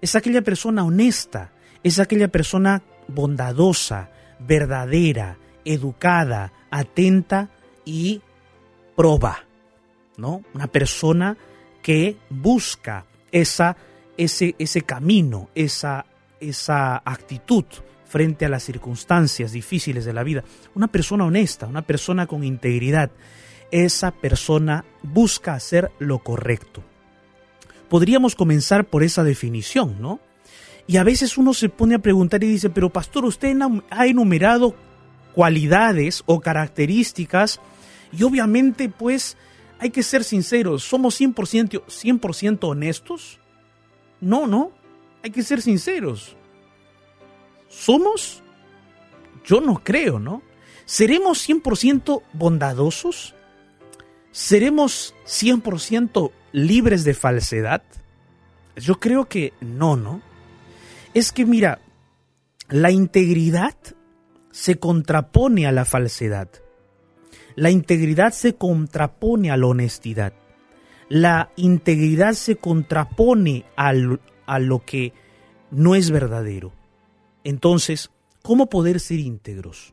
Es 0.00 0.14
aquella 0.14 0.42
persona 0.42 0.84
honesta. 0.84 1.52
Es 1.82 1.98
aquella 1.98 2.28
persona 2.28 2.82
bondadosa, 3.08 4.10
verdadera, 4.38 5.38
educada, 5.64 6.52
atenta 6.70 7.50
y 7.84 8.22
proba. 8.96 9.44
¿No? 10.16 10.42
Una 10.54 10.68
persona 10.68 11.36
que 11.82 12.16
busca 12.30 13.06
esa, 13.32 13.76
ese, 14.16 14.54
ese 14.58 14.82
camino, 14.82 15.48
esa, 15.54 16.06
esa 16.40 17.02
actitud 17.04 17.64
frente 18.06 18.46
a 18.46 18.48
las 18.48 18.62
circunstancias 18.62 19.52
difíciles 19.52 20.04
de 20.04 20.12
la 20.12 20.22
vida. 20.22 20.44
Una 20.74 20.88
persona 20.88 21.24
honesta, 21.24 21.66
una 21.66 21.82
persona 21.82 22.26
con 22.26 22.42
integridad, 22.42 23.10
esa 23.70 24.12
persona 24.12 24.84
busca 25.02 25.54
hacer 25.54 25.90
lo 25.98 26.20
correcto. 26.20 26.82
Podríamos 27.88 28.34
comenzar 28.34 28.86
por 28.86 29.02
esa 29.02 29.24
definición, 29.24 30.00
¿no? 30.00 30.20
Y 30.86 30.96
a 30.96 31.04
veces 31.04 31.36
uno 31.36 31.52
se 31.52 31.68
pone 31.68 31.96
a 31.96 31.98
preguntar 31.98 32.42
y 32.42 32.48
dice, 32.48 32.70
pero 32.70 32.88
pastor, 32.88 33.26
usted 33.26 33.54
ha 33.90 34.06
enumerado 34.06 34.74
cualidades 35.34 36.22
o 36.24 36.40
características 36.40 37.60
y 38.10 38.22
obviamente 38.22 38.88
pues 38.88 39.36
hay 39.78 39.90
que 39.90 40.02
ser 40.02 40.24
sinceros, 40.24 40.82
¿somos 40.82 41.20
100%, 41.20 41.84
100 41.88 42.58
honestos? 42.62 43.38
No, 44.20 44.46
no, 44.46 44.72
hay 45.22 45.30
que 45.30 45.42
ser 45.42 45.62
sinceros. 45.62 46.36
¿Somos? 47.68 48.42
Yo 49.44 49.60
no 49.60 49.82
creo, 49.82 50.18
¿no? 50.18 50.42
¿Seremos 50.84 51.48
100% 51.48 52.22
bondadosos? 52.32 53.34
¿Seremos 54.32 55.14
100% 55.26 56.32
libres 56.52 57.04
de 57.04 57.14
falsedad? 57.14 57.82
Yo 58.76 58.98
creo 58.98 59.28
que 59.28 59.52
no, 59.60 59.96
¿no? 59.96 60.22
Es 61.14 61.32
que 61.32 61.44
mira, 61.44 61.80
la 62.68 62.90
integridad 62.90 63.76
se 64.50 64.78
contrapone 64.78 65.66
a 65.66 65.72
la 65.72 65.84
falsedad. 65.84 66.48
La 67.58 67.72
integridad 67.72 68.32
se 68.34 68.54
contrapone 68.54 69.50
a 69.50 69.56
la 69.56 69.66
honestidad. 69.66 70.32
La 71.08 71.50
integridad 71.56 72.34
se 72.34 72.54
contrapone 72.54 73.64
a 73.74 73.92
lo 73.92 74.84
que 74.84 75.12
no 75.72 75.96
es 75.96 76.12
verdadero. 76.12 76.72
Entonces, 77.42 78.12
¿cómo 78.42 78.68
poder 78.68 79.00
ser 79.00 79.18
íntegros? 79.18 79.92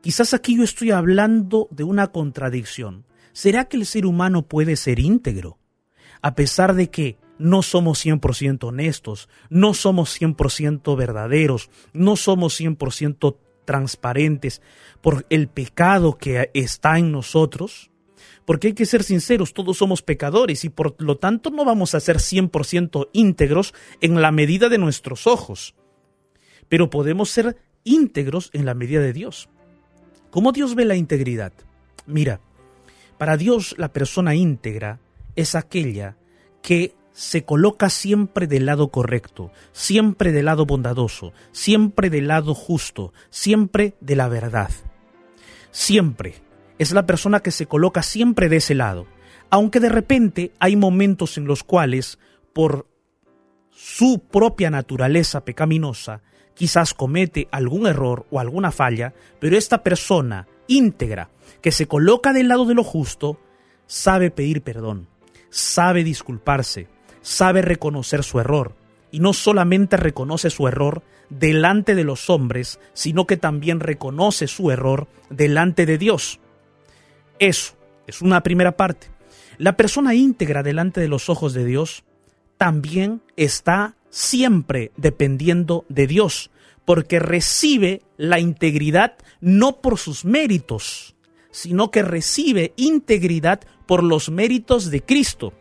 Quizás 0.00 0.32
aquí 0.32 0.56
yo 0.56 0.62
estoy 0.62 0.92
hablando 0.92 1.66
de 1.72 1.82
una 1.82 2.12
contradicción. 2.12 3.04
¿Será 3.32 3.64
que 3.64 3.76
el 3.76 3.84
ser 3.84 4.06
humano 4.06 4.46
puede 4.46 4.76
ser 4.76 5.00
íntegro? 5.00 5.58
A 6.22 6.36
pesar 6.36 6.76
de 6.76 6.88
que 6.88 7.18
no 7.40 7.62
somos 7.62 8.06
100% 8.06 8.62
honestos, 8.62 9.28
no 9.50 9.74
somos 9.74 10.16
100% 10.20 10.96
verdaderos, 10.96 11.68
no 11.92 12.14
somos 12.14 12.60
100% 12.60 13.36
transparentes 13.68 14.62
por 15.02 15.26
el 15.28 15.46
pecado 15.46 16.16
que 16.16 16.50
está 16.54 16.98
en 16.98 17.12
nosotros, 17.12 17.90
porque 18.46 18.68
hay 18.68 18.72
que 18.72 18.86
ser 18.86 19.02
sinceros, 19.02 19.52
todos 19.52 19.76
somos 19.76 20.00
pecadores 20.00 20.64
y 20.64 20.70
por 20.70 20.96
lo 20.96 21.18
tanto 21.18 21.50
no 21.50 21.66
vamos 21.66 21.94
a 21.94 22.00
ser 22.00 22.16
100% 22.16 23.10
íntegros 23.12 23.74
en 24.00 24.22
la 24.22 24.32
medida 24.32 24.70
de 24.70 24.78
nuestros 24.78 25.26
ojos, 25.26 25.74
pero 26.70 26.88
podemos 26.88 27.28
ser 27.28 27.58
íntegros 27.84 28.48
en 28.54 28.64
la 28.64 28.72
medida 28.72 29.02
de 29.02 29.12
Dios. 29.12 29.50
¿Cómo 30.30 30.52
Dios 30.52 30.74
ve 30.74 30.86
la 30.86 30.96
integridad? 30.96 31.52
Mira, 32.06 32.40
para 33.18 33.36
Dios 33.36 33.74
la 33.76 33.92
persona 33.92 34.34
íntegra 34.34 34.98
es 35.36 35.54
aquella 35.54 36.16
que 36.62 36.94
se 37.18 37.44
coloca 37.44 37.90
siempre 37.90 38.46
del 38.46 38.64
lado 38.64 38.92
correcto, 38.92 39.50
siempre 39.72 40.30
del 40.30 40.44
lado 40.44 40.66
bondadoso, 40.66 41.32
siempre 41.50 42.10
del 42.10 42.28
lado 42.28 42.54
justo, 42.54 43.12
siempre 43.28 43.96
de 44.00 44.14
la 44.14 44.28
verdad. 44.28 44.70
Siempre. 45.72 46.36
Es 46.78 46.92
la 46.92 47.06
persona 47.06 47.40
que 47.40 47.50
se 47.50 47.66
coloca 47.66 48.04
siempre 48.04 48.48
de 48.48 48.58
ese 48.58 48.76
lado. 48.76 49.08
Aunque 49.50 49.80
de 49.80 49.88
repente 49.88 50.52
hay 50.60 50.76
momentos 50.76 51.36
en 51.38 51.46
los 51.46 51.64
cuales, 51.64 52.20
por 52.52 52.86
su 53.72 54.22
propia 54.30 54.70
naturaleza 54.70 55.44
pecaminosa, 55.44 56.22
quizás 56.54 56.94
comete 56.94 57.48
algún 57.50 57.88
error 57.88 58.26
o 58.30 58.38
alguna 58.38 58.70
falla, 58.70 59.12
pero 59.40 59.56
esta 59.56 59.82
persona 59.82 60.46
íntegra, 60.68 61.30
que 61.62 61.72
se 61.72 61.88
coloca 61.88 62.32
del 62.32 62.46
lado 62.46 62.64
de 62.64 62.74
lo 62.74 62.84
justo, 62.84 63.40
sabe 63.88 64.30
pedir 64.30 64.62
perdón, 64.62 65.08
sabe 65.50 66.04
disculparse, 66.04 66.86
sabe 67.28 67.60
reconocer 67.60 68.24
su 68.24 68.40
error, 68.40 68.74
y 69.10 69.20
no 69.20 69.34
solamente 69.34 69.98
reconoce 69.98 70.48
su 70.48 70.66
error 70.66 71.02
delante 71.28 71.94
de 71.94 72.04
los 72.04 72.30
hombres, 72.30 72.80
sino 72.94 73.26
que 73.26 73.36
también 73.36 73.80
reconoce 73.80 74.48
su 74.48 74.70
error 74.70 75.08
delante 75.28 75.84
de 75.84 75.98
Dios. 75.98 76.40
Eso 77.38 77.74
es 78.06 78.22
una 78.22 78.42
primera 78.42 78.76
parte. 78.76 79.08
La 79.58 79.76
persona 79.76 80.14
íntegra 80.14 80.62
delante 80.62 81.02
de 81.02 81.08
los 81.08 81.28
ojos 81.28 81.52
de 81.52 81.66
Dios 81.66 82.04
también 82.56 83.20
está 83.36 83.94
siempre 84.08 84.90
dependiendo 84.96 85.84
de 85.90 86.06
Dios, 86.06 86.50
porque 86.86 87.18
recibe 87.18 88.00
la 88.16 88.40
integridad 88.40 89.16
no 89.42 89.82
por 89.82 89.98
sus 89.98 90.24
méritos, 90.24 91.14
sino 91.50 91.90
que 91.90 92.02
recibe 92.02 92.72
integridad 92.76 93.60
por 93.86 94.02
los 94.02 94.30
méritos 94.30 94.90
de 94.90 95.02
Cristo. 95.02 95.52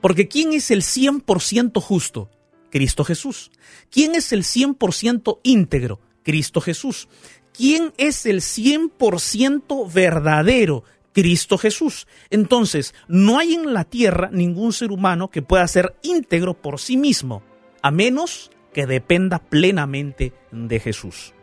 Porque 0.00 0.28
¿quién 0.28 0.52
es 0.52 0.70
el 0.70 0.82
100% 0.82 1.80
justo? 1.80 2.30
Cristo 2.70 3.04
Jesús. 3.04 3.50
¿Quién 3.90 4.14
es 4.14 4.32
el 4.32 4.42
100% 4.42 5.40
íntegro? 5.42 6.00
Cristo 6.22 6.60
Jesús. 6.60 7.08
¿Quién 7.52 7.92
es 7.96 8.26
el 8.26 8.40
100% 8.40 9.92
verdadero? 9.92 10.84
Cristo 11.12 11.58
Jesús. 11.58 12.06
Entonces, 12.30 12.94
no 13.08 13.38
hay 13.38 13.54
en 13.54 13.74
la 13.74 13.84
tierra 13.84 14.30
ningún 14.32 14.72
ser 14.72 14.92
humano 14.92 15.30
que 15.30 15.42
pueda 15.42 15.66
ser 15.66 15.96
íntegro 16.02 16.54
por 16.54 16.78
sí 16.78 16.96
mismo, 16.96 17.42
a 17.82 17.90
menos 17.90 18.50
que 18.72 18.86
dependa 18.86 19.40
plenamente 19.40 20.32
de 20.52 20.78
Jesús. 20.78 21.34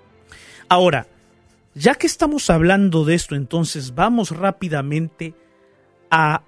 Ahora, 0.69 1.07
ya 1.73 1.95
que 1.95 2.07
estamos 2.07 2.49
hablando 2.49 3.03
de 3.03 3.15
esto, 3.15 3.35
entonces 3.35 3.93
vamos 3.95 4.31
rápidamente 4.31 5.33
a 6.09 6.43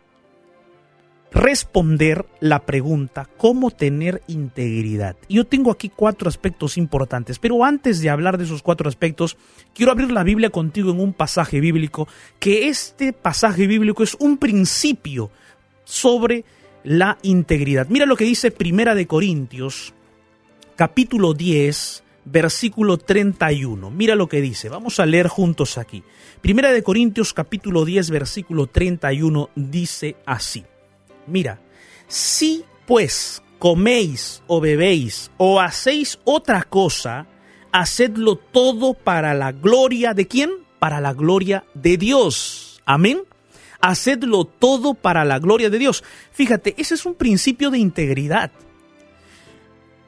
responder 1.32 2.26
la 2.40 2.66
pregunta 2.66 3.30
¿cómo 3.38 3.72
tener 3.72 4.22
integridad? 4.28 5.16
Yo 5.30 5.46
tengo 5.46 5.72
aquí 5.72 5.90
cuatro 5.90 6.30
aspectos 6.30 6.78
importantes, 6.78 7.40
pero 7.40 7.64
antes 7.64 8.02
de 8.02 8.10
hablar 8.10 8.38
de 8.38 8.46
esos 8.46 8.64
cuatro 8.64 8.90
aspectos, 8.90 9.38
quiero 9.74 9.92
abrir 9.92 10.12
la 10.12 10.24
Biblia 10.24 10.50
contigo 10.50 10.92
en 10.92 11.00
un 11.00 11.14
pasaje 11.14 11.60
bíblico, 11.60 12.08
que 12.40 12.68
este 12.68 13.14
pasaje 13.14 13.68
bíblico 13.68 14.04
es 14.04 14.16
un 14.20 14.38
principio 14.38 15.30
sobre 15.84 16.46
la 16.84 17.18
integridad. 17.22 17.88
Mira 17.90 18.06
lo 18.06 18.16
que 18.16 18.26
dice 18.26 18.52
Primera 18.52 18.96
de 18.96 19.08
Corintios, 19.08 19.94
capítulo 20.76 21.34
10, 21.34 22.04
versículo 22.32 22.98
31. 22.98 23.90
Mira 23.92 24.16
lo 24.16 24.28
que 24.28 24.42
dice. 24.42 24.70
Vamos 24.70 25.00
a 25.00 25.06
leer 25.06 25.28
juntos 25.28 25.78
aquí. 25.78 26.04
Primera 26.42 26.72
de 26.72 26.84
Corintios 26.84 27.34
capítulo 27.34 27.86
10, 27.86 28.10
versículo 28.10 28.68
31 28.68 29.50
dice 29.56 30.16
así. 30.26 30.64
Mira, 31.28 31.60
si 32.08 32.64
pues 32.86 33.44
coméis 33.60 34.42
o 34.48 34.62
bebéis 34.62 35.30
o 35.38 35.60
hacéis 35.60 36.20
otra 36.24 36.64
cosa, 36.64 37.28
hacedlo 37.72 38.38
todo 38.38 38.94
para 38.94 39.34
la 39.34 39.52
gloria 39.52 40.14
de 40.14 40.28
quién? 40.28 40.52
Para 40.80 41.02
la 41.02 41.14
gloria 41.14 41.66
de 41.74 41.98
Dios. 41.98 42.82
Amén. 42.86 43.22
Hacedlo 43.82 44.46
todo 44.46 44.94
para 44.94 45.26
la 45.26 45.40
gloria 45.40 45.70
de 45.70 45.78
Dios. 45.78 46.04
Fíjate, 46.32 46.76
ese 46.78 46.96
es 46.96 47.06
un 47.06 47.16
principio 47.16 47.70
de 47.70 47.78
integridad. 47.78 48.52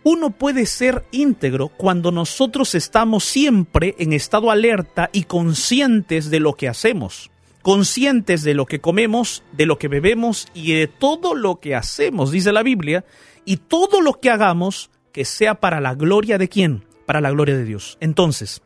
Uno 0.03 0.31
puede 0.31 0.65
ser 0.65 1.05
íntegro 1.11 1.67
cuando 1.67 2.11
nosotros 2.11 2.73
estamos 2.73 3.25
siempre 3.25 3.95
en 3.99 4.13
estado 4.13 4.49
alerta 4.49 5.09
y 5.11 5.25
conscientes 5.25 6.29
de 6.29 6.39
lo 6.39 6.53
que 6.53 6.69
hacemos 6.69 7.29
conscientes 7.61 8.43
de 8.43 8.53
lo 8.53 8.65
que 8.65 8.79
comemos, 8.79 9.43
de 9.51 9.65
lo 9.65 9.77
que 9.77 9.87
bebemos 9.87 10.47
y 10.53 10.73
de 10.73 10.87
todo 10.87 11.35
lo 11.35 11.59
que 11.59 11.75
hacemos, 11.75 12.31
dice 12.31 12.51
la 12.51 12.63
Biblia, 12.63 13.05
y 13.45 13.57
todo 13.57 14.01
lo 14.01 14.19
que 14.19 14.29
hagamos 14.29 14.89
que 15.11 15.25
sea 15.25 15.55
para 15.55 15.81
la 15.81 15.95
gloria 15.95 16.37
de 16.37 16.49
quién? 16.49 16.85
Para 17.05 17.21
la 17.21 17.31
gloria 17.31 17.57
de 17.57 17.65
Dios. 17.65 17.97
Entonces, 17.99 18.61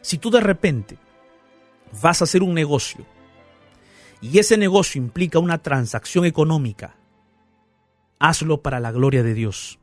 si 0.00 0.18
tú 0.18 0.30
de 0.30 0.40
repente 0.40 0.98
vas 2.02 2.20
a 2.20 2.24
hacer 2.24 2.42
un 2.42 2.54
negocio 2.54 3.04
y 4.20 4.38
ese 4.38 4.56
negocio 4.56 5.00
implica 5.00 5.38
una 5.38 5.58
transacción 5.58 6.24
económica, 6.24 6.96
hazlo 8.18 8.62
para 8.62 8.80
la 8.80 8.90
gloria 8.90 9.22
de 9.22 9.34
Dios. 9.34 9.78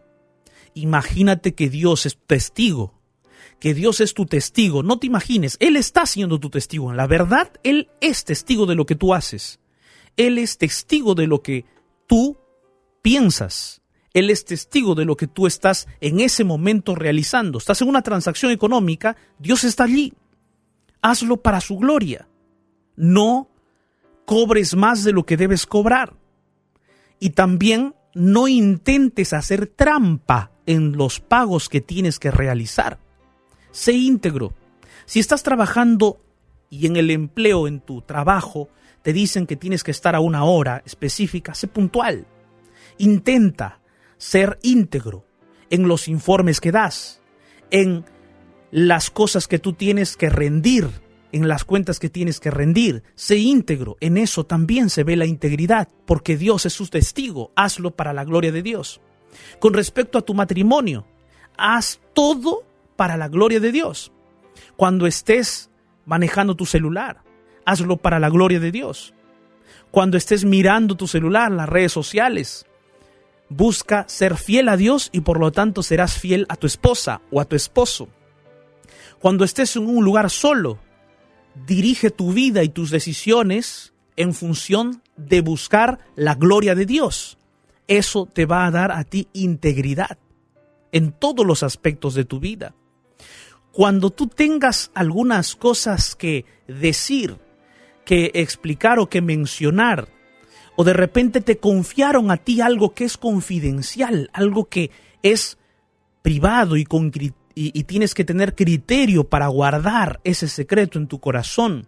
Imagínate 0.74 1.56
que 1.56 1.70
Dios 1.70 2.06
es 2.06 2.18
testigo 2.28 2.94
que 3.60 3.74
Dios 3.74 4.02
es 4.02 4.14
tu 4.14 4.26
testigo. 4.26 4.84
No 4.84 5.00
te 5.00 5.08
imagines, 5.08 5.58
Él 5.60 5.76
está 5.76 6.06
siendo 6.06 6.40
tu 6.40 6.50
testigo. 6.50 6.92
En 6.92 6.98
la 6.98 7.08
verdad, 7.08 7.52
Él 7.64 7.90
es 8.02 8.26
testigo 8.26 8.66
de 8.66 8.76
lo 8.76 8.86
que 8.86 8.96
tú 8.96 9.14
haces. 9.14 9.60
Él 10.18 10.38
es 10.38 10.58
testigo 10.58 11.16
de 11.16 11.28
lo 11.28 11.42
que 11.42 11.66
tú 12.08 12.38
piensas. 13.02 13.82
Él 14.14 14.30
es 14.30 14.46
testigo 14.46 14.96
de 14.96 15.06
lo 15.06 15.18
que 15.18 15.28
tú 15.28 15.46
estás 15.46 15.88
en 16.00 16.22
ese 16.22 16.44
momento 16.44 16.96
realizando. 16.96 17.58
Estás 17.58 17.82
en 17.82 17.90
una 17.90 18.02
transacción 18.02 18.52
económica, 18.52 19.18
Dios 19.40 19.64
está 19.64 19.84
allí. 19.84 20.14
Hazlo 21.02 21.38
para 21.38 21.60
su 21.60 21.78
gloria. 21.78 22.28
No 22.96 23.50
cobres 24.26 24.76
más 24.76 25.04
de 25.04 25.12
lo 25.12 25.26
que 25.26 25.38
debes 25.38 25.66
cobrar. 25.66 26.14
Y 27.20 27.32
también 27.32 27.94
no 28.14 28.48
intentes 28.48 29.34
hacer 29.34 29.68
trampa 29.68 30.52
en 30.66 30.94
los 30.94 31.20
pagos 31.20 31.68
que 31.68 31.82
tienes 31.82 32.18
que 32.18 32.32
realizar 32.32 33.00
sé 33.76 33.92
íntegro. 33.92 34.54
Si 35.06 35.20
estás 35.20 35.44
trabajando 35.44 36.22
y 36.70 36.88
en 36.88 36.96
el 36.96 37.12
empleo, 37.12 37.68
en 37.68 37.82
tu 37.82 38.02
trabajo, 38.02 38.70
te 39.02 39.12
dicen 39.12 39.46
que 39.46 39.58
tienes 39.58 39.84
que 39.84 39.92
estar 39.92 40.16
a 40.16 40.22
una 40.22 40.46
hora 40.46 40.82
específica, 40.86 41.54
sé 41.54 41.68
puntual. 41.68 42.26
Intenta 42.98 43.82
ser 44.18 44.58
íntegro 44.64 45.26
en 45.70 45.90
los 45.90 46.08
informes 46.08 46.62
que 46.62 46.72
das, 46.72 47.22
en 47.70 48.06
las 48.72 49.10
cosas 49.10 49.48
que 49.48 49.60
tú 49.60 49.74
tienes 49.74 50.16
que 50.16 50.30
rendir, 50.30 50.90
en 51.34 51.50
las 51.50 51.66
cuentas 51.66 52.00
que 52.00 52.10
tienes 52.10 52.40
que 52.40 52.52
rendir. 52.52 53.04
Sé 53.16 53.36
íntegro, 53.36 53.98
en 54.00 54.18
eso 54.18 54.46
también 54.46 54.90
se 54.90 55.04
ve 55.04 55.18
la 55.18 55.26
integridad, 55.26 55.90
porque 56.06 56.38
Dios 56.38 56.66
es 56.66 56.74
su 56.74 56.88
testigo, 56.88 57.52
hazlo 57.58 57.92
para 57.92 58.14
la 58.14 58.24
gloria 58.24 58.54
de 58.54 58.64
Dios. 58.64 59.02
Con 59.60 59.74
respecto 59.74 60.18
a 60.18 60.22
tu 60.22 60.34
matrimonio, 60.34 61.06
haz 61.58 62.00
todo 62.14 62.64
para 62.96 63.18
la 63.18 63.28
gloria 63.28 63.60
de 63.60 63.72
Dios. 63.72 64.12
Cuando 64.76 65.08
estés 65.08 65.70
manejando 66.06 66.56
tu 66.56 66.66
celular, 66.66 67.22
hazlo 67.66 67.98
para 67.98 68.20
la 68.20 68.30
gloria 68.30 68.60
de 68.60 68.72
Dios. 68.72 69.14
Cuando 69.92 70.18
estés 70.18 70.46
mirando 70.46 70.96
tu 70.96 71.08
celular, 71.08 71.52
las 71.52 71.70
redes 71.70 71.92
sociales, 71.92 72.66
busca 73.50 74.06
ser 74.08 74.38
fiel 74.38 74.70
a 74.70 74.78
Dios 74.78 75.10
y 75.12 75.22
por 75.22 75.40
lo 75.40 75.52
tanto 75.52 75.84
serás 75.84 76.18
fiel 76.18 76.46
a 76.50 76.56
tu 76.56 76.68
esposa 76.68 77.22
o 77.32 77.40
a 77.40 77.46
tu 77.46 77.56
esposo. 77.56 78.10
Cuando 79.20 79.46
estés 79.46 79.76
en 79.76 79.88
un 79.88 80.04
lugar 80.04 80.30
solo, 80.30 80.80
dirige 81.66 82.12
tu 82.12 82.34
vida 82.34 82.64
y 82.64 82.70
tus 82.70 82.92
decisiones 82.92 83.94
en 84.18 84.34
función 84.34 85.02
de 85.18 85.42
buscar 85.42 86.00
la 86.16 86.36
gloria 86.36 86.76
de 86.76 86.86
Dios. 86.86 87.38
Eso 87.88 88.26
te 88.26 88.46
va 88.46 88.66
a 88.66 88.72
dar 88.72 88.92
a 88.92 89.04
ti 89.04 89.28
integridad 89.34 90.18
en 90.92 91.12
todos 91.12 91.46
los 91.46 91.64
aspectos 91.64 92.14
de 92.16 92.26
tu 92.26 92.40
vida 92.40 92.76
cuando 93.76 94.10
tú 94.10 94.28
tengas 94.28 94.90
algunas 94.94 95.58
cosas 95.58 96.16
que 96.16 96.46
decir, 96.66 97.38
que 98.06 98.32
explicar 98.34 99.00
o 99.00 99.10
que 99.10 99.22
mencionar, 99.22 100.08
o 100.78 100.86
de 100.86 100.94
repente 100.94 101.42
te 101.42 101.58
confiaron 101.58 102.32
a 102.32 102.38
ti 102.38 102.62
algo 102.62 102.94
que 102.94 103.04
es 103.04 103.18
confidencial, 103.18 104.30
algo 104.32 104.70
que 104.70 104.92
es 105.24 105.58
privado 106.22 106.78
y, 106.78 106.88
y, 107.54 107.84
tienes 107.84 108.14
que 108.14 108.24
tener 108.24 108.56
criterio 108.56 109.26
para 109.26 109.48
guardar 109.48 110.22
ese 110.24 110.48
secreto 110.48 110.98
en 110.98 111.08
tu 111.08 111.20
corazón, 111.20 111.86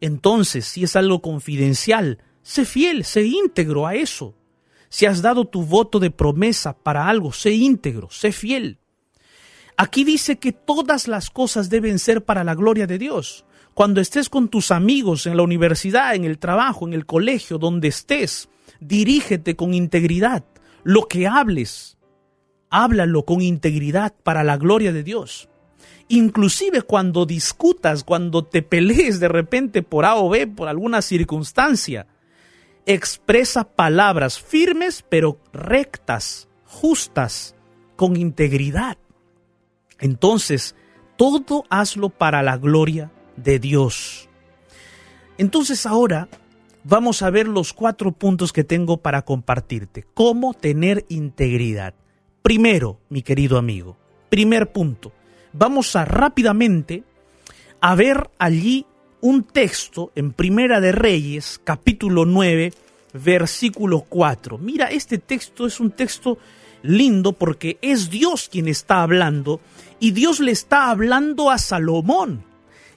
entonces 0.00 0.64
si 0.64 0.84
es 0.84 0.94
algo 0.94 1.22
confidencial, 1.22 2.18
sé 2.42 2.64
fiel, 2.64 3.04
sé 3.04 3.24
íntegro 3.24 3.88
a 3.88 3.96
eso. 3.96 4.36
Si 4.88 5.06
has 5.06 5.22
dado 5.22 5.44
tu 5.44 5.64
voto 5.64 5.98
de 5.98 6.12
promesa 6.12 6.78
para 6.78 7.08
algo, 7.08 7.32
sé 7.32 7.50
íntegro, 7.50 8.10
sé 8.10 8.30
fiel. 8.30 8.78
Aquí 9.76 10.04
dice 10.04 10.38
que 10.38 10.52
todas 10.52 11.06
las 11.06 11.28
cosas 11.28 11.68
deben 11.68 11.98
ser 11.98 12.24
para 12.24 12.44
la 12.44 12.54
gloria 12.54 12.86
de 12.86 12.98
Dios. 12.98 13.44
Cuando 13.74 14.00
estés 14.00 14.30
con 14.30 14.48
tus 14.48 14.70
amigos 14.70 15.26
en 15.26 15.36
la 15.36 15.42
universidad, 15.42 16.14
en 16.14 16.24
el 16.24 16.38
trabajo, 16.38 16.86
en 16.86 16.94
el 16.94 17.04
colegio, 17.04 17.58
donde 17.58 17.88
estés, 17.88 18.48
dirígete 18.80 19.54
con 19.54 19.74
integridad. 19.74 20.44
Lo 20.82 21.08
que 21.08 21.26
hables, 21.26 21.98
háblalo 22.70 23.26
con 23.26 23.42
integridad 23.42 24.14
para 24.22 24.44
la 24.44 24.56
gloria 24.56 24.92
de 24.92 25.02
Dios. 25.02 25.50
Inclusive 26.08 26.82
cuando 26.82 27.26
discutas, 27.26 28.02
cuando 28.02 28.44
te 28.44 28.62
pelees 28.62 29.20
de 29.20 29.28
repente 29.28 29.82
por 29.82 30.06
A 30.06 30.16
o 30.16 30.30
B, 30.30 30.46
por 30.46 30.68
alguna 30.68 31.02
circunstancia, 31.02 32.06
expresa 32.86 33.64
palabras 33.64 34.40
firmes 34.40 35.04
pero 35.06 35.38
rectas, 35.52 36.48
justas, 36.64 37.54
con 37.96 38.16
integridad. 38.16 38.96
Entonces, 39.98 40.74
todo 41.16 41.64
hazlo 41.70 42.10
para 42.10 42.42
la 42.42 42.56
gloria 42.56 43.10
de 43.36 43.58
Dios. 43.58 44.28
Entonces 45.38 45.86
ahora 45.86 46.28
vamos 46.84 47.22
a 47.22 47.30
ver 47.30 47.48
los 47.48 47.72
cuatro 47.72 48.12
puntos 48.12 48.52
que 48.52 48.64
tengo 48.64 48.98
para 48.98 49.22
compartirte. 49.22 50.04
¿Cómo 50.14 50.54
tener 50.54 51.04
integridad? 51.08 51.94
Primero, 52.42 53.00
mi 53.08 53.22
querido 53.22 53.58
amigo, 53.58 53.96
primer 54.28 54.70
punto, 54.72 55.12
vamos 55.52 55.96
a 55.96 56.04
rápidamente 56.04 57.02
a 57.80 57.94
ver 57.94 58.30
allí 58.38 58.86
un 59.20 59.42
texto 59.42 60.12
en 60.14 60.32
Primera 60.32 60.80
de 60.80 60.92
Reyes, 60.92 61.60
capítulo 61.64 62.24
9, 62.24 62.72
versículo 63.12 64.02
4. 64.02 64.58
Mira, 64.58 64.86
este 64.86 65.18
texto 65.18 65.66
es 65.66 65.80
un 65.80 65.90
texto 65.90 66.38
lindo 66.86 67.32
porque 67.32 67.78
es 67.82 68.10
Dios 68.10 68.48
quien 68.50 68.68
está 68.68 69.02
hablando 69.02 69.60
y 70.00 70.12
Dios 70.12 70.40
le 70.40 70.52
está 70.52 70.90
hablando 70.90 71.50
a 71.50 71.58
Salomón. 71.58 72.44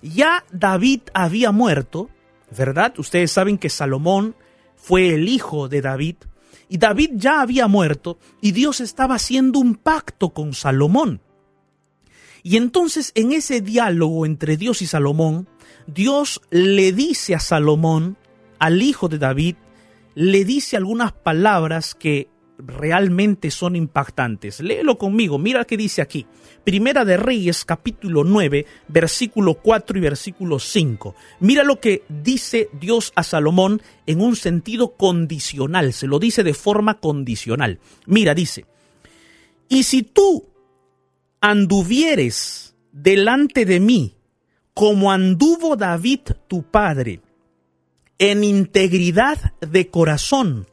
Ya 0.01 0.45
David 0.51 1.01
había 1.13 1.51
muerto, 1.51 2.09
¿verdad? 2.55 2.97
Ustedes 2.97 3.31
saben 3.31 3.57
que 3.57 3.69
Salomón 3.69 4.35
fue 4.75 5.13
el 5.13 5.27
hijo 5.27 5.67
de 5.67 5.81
David 5.81 6.15
y 6.69 6.77
David 6.77 7.11
ya 7.15 7.41
había 7.41 7.67
muerto 7.67 8.19
y 8.41 8.51
Dios 8.51 8.79
estaba 8.79 9.15
haciendo 9.15 9.59
un 9.59 9.75
pacto 9.75 10.29
con 10.29 10.53
Salomón. 10.53 11.21
Y 12.43 12.57
entonces 12.57 13.11
en 13.15 13.33
ese 13.33 13.59
diálogo 13.61 14.25
entre 14.25 14.55
Dios 14.55 14.81
y 14.81 14.87
Salomón, 14.87 15.47
Dios 15.87 16.41
le 16.51 16.93
dice 16.93 17.35
a 17.35 17.39
Salomón, 17.39 18.17
al 18.59 18.81
hijo 18.81 19.09
de 19.09 19.17
David, 19.17 19.55
le 20.15 20.45
dice 20.45 20.77
algunas 20.77 21.11
palabras 21.11 21.95
que 21.95 22.29
realmente 22.59 23.51
son 23.51 23.75
impactantes. 23.75 24.59
Léelo 24.59 24.97
conmigo, 24.97 25.37
mira 25.37 25.65
qué 25.65 25.77
dice 25.77 26.01
aquí. 26.01 26.25
Primera 26.63 27.05
de 27.05 27.17
Reyes 27.17 27.65
capítulo 27.65 28.23
9, 28.23 28.65
versículo 28.87 29.55
4 29.55 29.97
y 29.97 30.01
versículo 30.01 30.59
5. 30.59 31.15
Mira 31.39 31.63
lo 31.63 31.79
que 31.79 32.03
dice 32.09 32.69
Dios 32.79 33.11
a 33.15 33.23
Salomón 33.23 33.81
en 34.05 34.21
un 34.21 34.35
sentido 34.35 34.95
condicional, 34.95 35.93
se 35.93 36.07
lo 36.07 36.19
dice 36.19 36.43
de 36.43 36.53
forma 36.53 36.99
condicional. 36.99 37.79
Mira, 38.05 38.33
dice, 38.33 38.65
y 39.69 39.83
si 39.83 40.03
tú 40.03 40.47
anduvieres 41.41 42.75
delante 42.91 43.65
de 43.65 43.79
mí, 43.79 44.15
como 44.73 45.11
anduvo 45.11 45.75
David 45.75 46.21
tu 46.47 46.63
padre, 46.63 47.21
en 48.17 48.43
integridad 48.43 49.53
de 49.61 49.89
corazón 49.89 50.67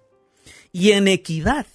y 0.73 0.93
en 0.93 1.07
equidad, 1.09 1.67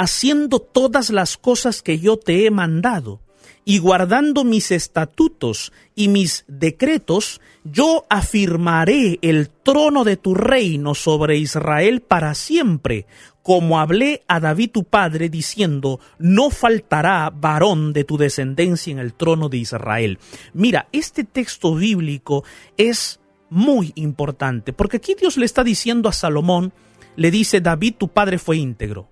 haciendo 0.00 0.60
todas 0.60 1.10
las 1.10 1.36
cosas 1.36 1.82
que 1.82 1.98
yo 1.98 2.16
te 2.16 2.46
he 2.46 2.50
mandado, 2.50 3.20
y 3.66 3.78
guardando 3.78 4.44
mis 4.44 4.70
estatutos 4.70 5.72
y 5.94 6.08
mis 6.08 6.46
decretos, 6.48 7.42
yo 7.64 8.06
afirmaré 8.08 9.18
el 9.20 9.50
trono 9.50 10.04
de 10.04 10.16
tu 10.16 10.34
reino 10.34 10.94
sobre 10.94 11.36
Israel 11.36 12.00
para 12.00 12.34
siempre, 12.34 13.06
como 13.42 13.78
hablé 13.78 14.22
a 14.26 14.40
David 14.40 14.70
tu 14.70 14.84
padre, 14.84 15.28
diciendo, 15.28 16.00
no 16.18 16.48
faltará 16.48 17.30
varón 17.30 17.92
de 17.92 18.04
tu 18.04 18.16
descendencia 18.16 18.90
en 18.90 18.98
el 18.98 19.12
trono 19.12 19.50
de 19.50 19.58
Israel. 19.58 20.18
Mira, 20.54 20.88
este 20.92 21.24
texto 21.24 21.74
bíblico 21.74 22.42
es 22.78 23.20
muy 23.50 23.92
importante, 23.96 24.72
porque 24.72 24.96
aquí 24.96 25.14
Dios 25.14 25.36
le 25.36 25.44
está 25.44 25.62
diciendo 25.62 26.08
a 26.08 26.14
Salomón, 26.14 26.72
le 27.16 27.30
dice, 27.30 27.60
David 27.60 27.96
tu 27.98 28.08
padre 28.08 28.38
fue 28.38 28.56
íntegro. 28.56 29.10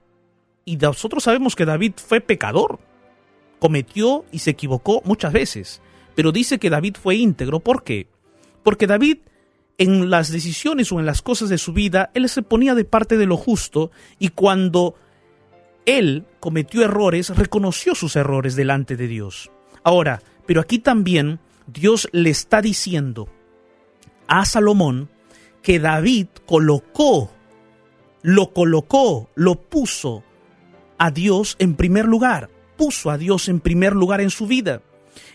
Y 0.69 0.77
nosotros 0.77 1.25
sabemos 1.25 1.57
que 1.57 1.65
David 1.65 1.95
fue 1.97 2.21
pecador, 2.21 2.79
cometió 3.59 4.27
y 4.31 4.41
se 4.41 4.51
equivocó 4.51 5.01
muchas 5.07 5.33
veces, 5.33 5.81
pero 6.15 6.31
dice 6.31 6.59
que 6.59 6.69
David 6.69 6.97
fue 7.01 7.17
íntegro. 7.17 7.61
¿Por 7.61 7.83
qué? 7.83 8.07
Porque 8.63 8.87
David 8.87 9.17
en 9.79 10.11
las 10.11 10.31
decisiones 10.31 10.93
o 10.93 11.01
en 11.01 11.07
las 11.07 11.23
cosas 11.23 11.49
de 11.49 11.57
su 11.57 11.73
vida, 11.73 12.11
él 12.13 12.29
se 12.29 12.43
ponía 12.43 12.75
de 12.75 12.85
parte 12.85 13.17
de 13.17 13.25
lo 13.25 13.39
justo 13.39 13.91
y 14.19 14.29
cuando 14.29 14.95
él 15.87 16.27
cometió 16.39 16.85
errores, 16.85 17.31
reconoció 17.31 17.95
sus 17.95 18.15
errores 18.15 18.55
delante 18.55 18.95
de 18.95 19.07
Dios. 19.07 19.51
Ahora, 19.85 20.21
pero 20.45 20.61
aquí 20.61 20.81
también 20.81 21.41
Dios 21.67 22.11
le 22.13 22.29
está 22.29 22.61
diciendo 22.61 23.27
a 24.27 24.45
Salomón 24.45 25.09
que 25.63 25.79
David 25.79 26.27
colocó, 26.45 27.31
lo 28.21 28.53
colocó, 28.53 29.31
lo 29.35 29.55
puso 29.55 30.25
a 30.99 31.11
Dios 31.11 31.57
en 31.59 31.75
primer 31.75 32.05
lugar 32.05 32.51
puso 32.79 33.11
a 33.11 33.19
Dios 33.19 33.51
en 33.51 33.61
primer 33.61 33.95
lugar 33.95 34.23
en 34.23 34.31
su 34.31 34.47
vida. 34.47 34.81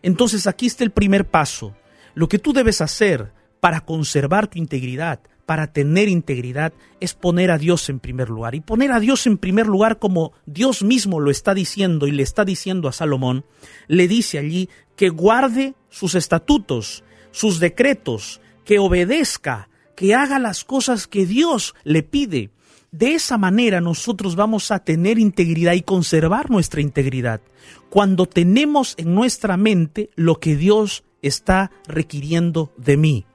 Entonces 0.01 0.47
aquí 0.47 0.65
está 0.65 0.83
el 0.83 0.91
primer 0.91 1.29
paso. 1.29 1.75
Lo 2.15 2.27
que 2.27 2.39
tú 2.39 2.53
debes 2.53 2.81
hacer 2.81 3.33
para 3.59 3.81
conservar 3.81 4.47
tu 4.47 4.57
integridad, 4.57 5.19
para 5.45 5.67
tener 5.71 6.07
integridad, 6.07 6.73
es 6.99 7.13
poner 7.13 7.51
a 7.51 7.57
Dios 7.59 7.89
en 7.89 7.99
primer 7.99 8.29
lugar. 8.29 8.55
Y 8.55 8.61
poner 8.61 8.91
a 8.91 8.99
Dios 8.99 9.27
en 9.27 9.37
primer 9.37 9.67
lugar 9.67 9.99
como 9.99 10.31
Dios 10.45 10.81
mismo 10.81 11.19
lo 11.19 11.29
está 11.29 11.53
diciendo 11.53 12.07
y 12.07 12.11
le 12.11 12.23
está 12.23 12.45
diciendo 12.45 12.87
a 12.87 12.93
Salomón, 12.93 13.45
le 13.87 14.07
dice 14.07 14.39
allí 14.39 14.69
que 14.95 15.09
guarde 15.09 15.75
sus 15.89 16.15
estatutos, 16.15 17.03
sus 17.31 17.59
decretos, 17.59 18.41
que 18.63 18.79
obedezca, 18.79 19.69
que 19.95 20.15
haga 20.15 20.39
las 20.39 20.63
cosas 20.63 21.07
que 21.07 21.25
Dios 21.25 21.75
le 21.83 22.03
pide. 22.03 22.51
De 22.93 23.15
esa 23.15 23.39
manera 23.39 23.81
nosotros 23.81 24.35
vamos 24.35 24.69
a 24.69 24.77
tener 24.77 25.17
integridad 25.17 25.73
y 25.73 25.81
conservar 25.81 26.51
nuestra 26.51 26.79
integridad 26.79 27.41
cuando 27.89 28.27
tenemos 28.27 28.93
en 28.99 29.15
nuestra 29.15 29.57
mente 29.57 30.11
lo 30.15 30.39
que 30.39 30.55
Dios 30.55 31.03
está 31.23 31.71
requiriendo 31.87 32.71
de 32.77 32.97
mí. 32.97 33.25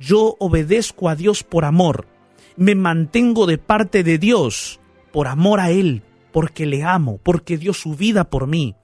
Yo 0.00 0.34
obedezco 0.40 1.08
a 1.08 1.14
Dios 1.14 1.44
por 1.44 1.64
amor, 1.64 2.08
me 2.56 2.74
mantengo 2.74 3.46
de 3.46 3.58
parte 3.58 4.02
de 4.02 4.18
Dios 4.18 4.80
por 5.12 5.28
amor 5.28 5.60
a 5.60 5.70
Él, 5.70 6.02
porque 6.32 6.66
le 6.66 6.82
amo, 6.82 7.20
porque 7.22 7.58
dio 7.58 7.74
su 7.74 7.94
vida 7.94 8.24
por 8.24 8.48
mí. 8.48 8.74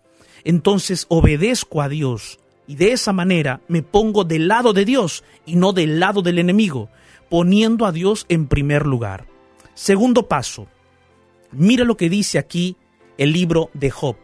Entonces 0.45 1.07
obedezco 1.09 1.83
a 1.83 1.89
Dios 1.89 2.39
y 2.69 2.77
de 2.77 2.93
esa 2.93 3.13
manera 3.13 3.61
me 3.67 3.83
pongo 3.83 4.23
del 4.23 4.47
lado 4.47 4.73
de 4.73 4.85
Dios 4.85 5.25
y 5.47 5.57
no 5.57 5.73
del 5.73 5.99
lado 5.99 6.23
del 6.23 6.39
enemigo, 6.39 6.91
poniendo 7.29 7.87
a 7.87 7.91
Dios 7.91 8.25
en 8.29 8.47
primer 8.47 8.87
lugar. 8.87 9.30
Segundo 9.81 10.29
paso, 10.29 10.67
mira 11.53 11.85
lo 11.87 11.97
que 11.97 12.11
dice 12.11 12.39
aquí 12.39 12.77
el 13.17 13.33
libro 13.33 13.71
de 13.73 13.91
Job. 13.91 14.15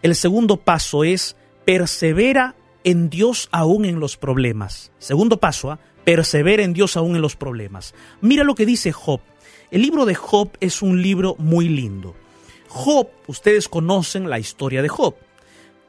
El 0.00 0.14
segundo 0.14 0.56
paso 0.56 1.04
es 1.04 1.36
persevera 1.66 2.56
en 2.84 3.10
Dios 3.10 3.50
aún 3.52 3.84
en 3.84 4.00
los 4.00 4.16
problemas. 4.16 4.92
Segundo 4.96 5.38
paso, 5.38 5.70
¿ah? 5.70 5.78
persevera 6.04 6.62
en 6.62 6.72
Dios 6.72 6.96
aún 6.96 7.16
en 7.16 7.20
los 7.20 7.36
problemas. 7.36 7.94
Mira 8.22 8.44
lo 8.44 8.54
que 8.54 8.64
dice 8.64 8.92
Job. 8.92 9.20
El 9.70 9.82
libro 9.82 10.06
de 10.06 10.14
Job 10.14 10.52
es 10.60 10.80
un 10.80 11.02
libro 11.02 11.36
muy 11.38 11.68
lindo. 11.68 12.14
Job, 12.68 13.10
ustedes 13.26 13.68
conocen 13.68 14.30
la 14.30 14.38
historia 14.38 14.80
de 14.80 14.88
Job. 14.88 15.16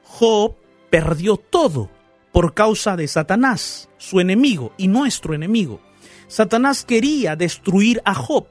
Job 0.03 0.55
perdió 0.89 1.37
todo 1.37 1.89
por 2.33 2.53
causa 2.53 2.97
de 2.97 3.07
Satanás, 3.07 3.87
su 3.97 4.19
enemigo 4.19 4.73
y 4.75 4.89
nuestro 4.89 5.33
enemigo. 5.33 5.79
Satanás 6.27 6.83
quería 6.83 7.37
destruir 7.37 8.01
a 8.03 8.13
Job 8.13 8.47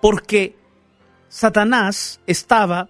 porque 0.00 0.56
Satanás 1.28 2.20
estaba 2.26 2.88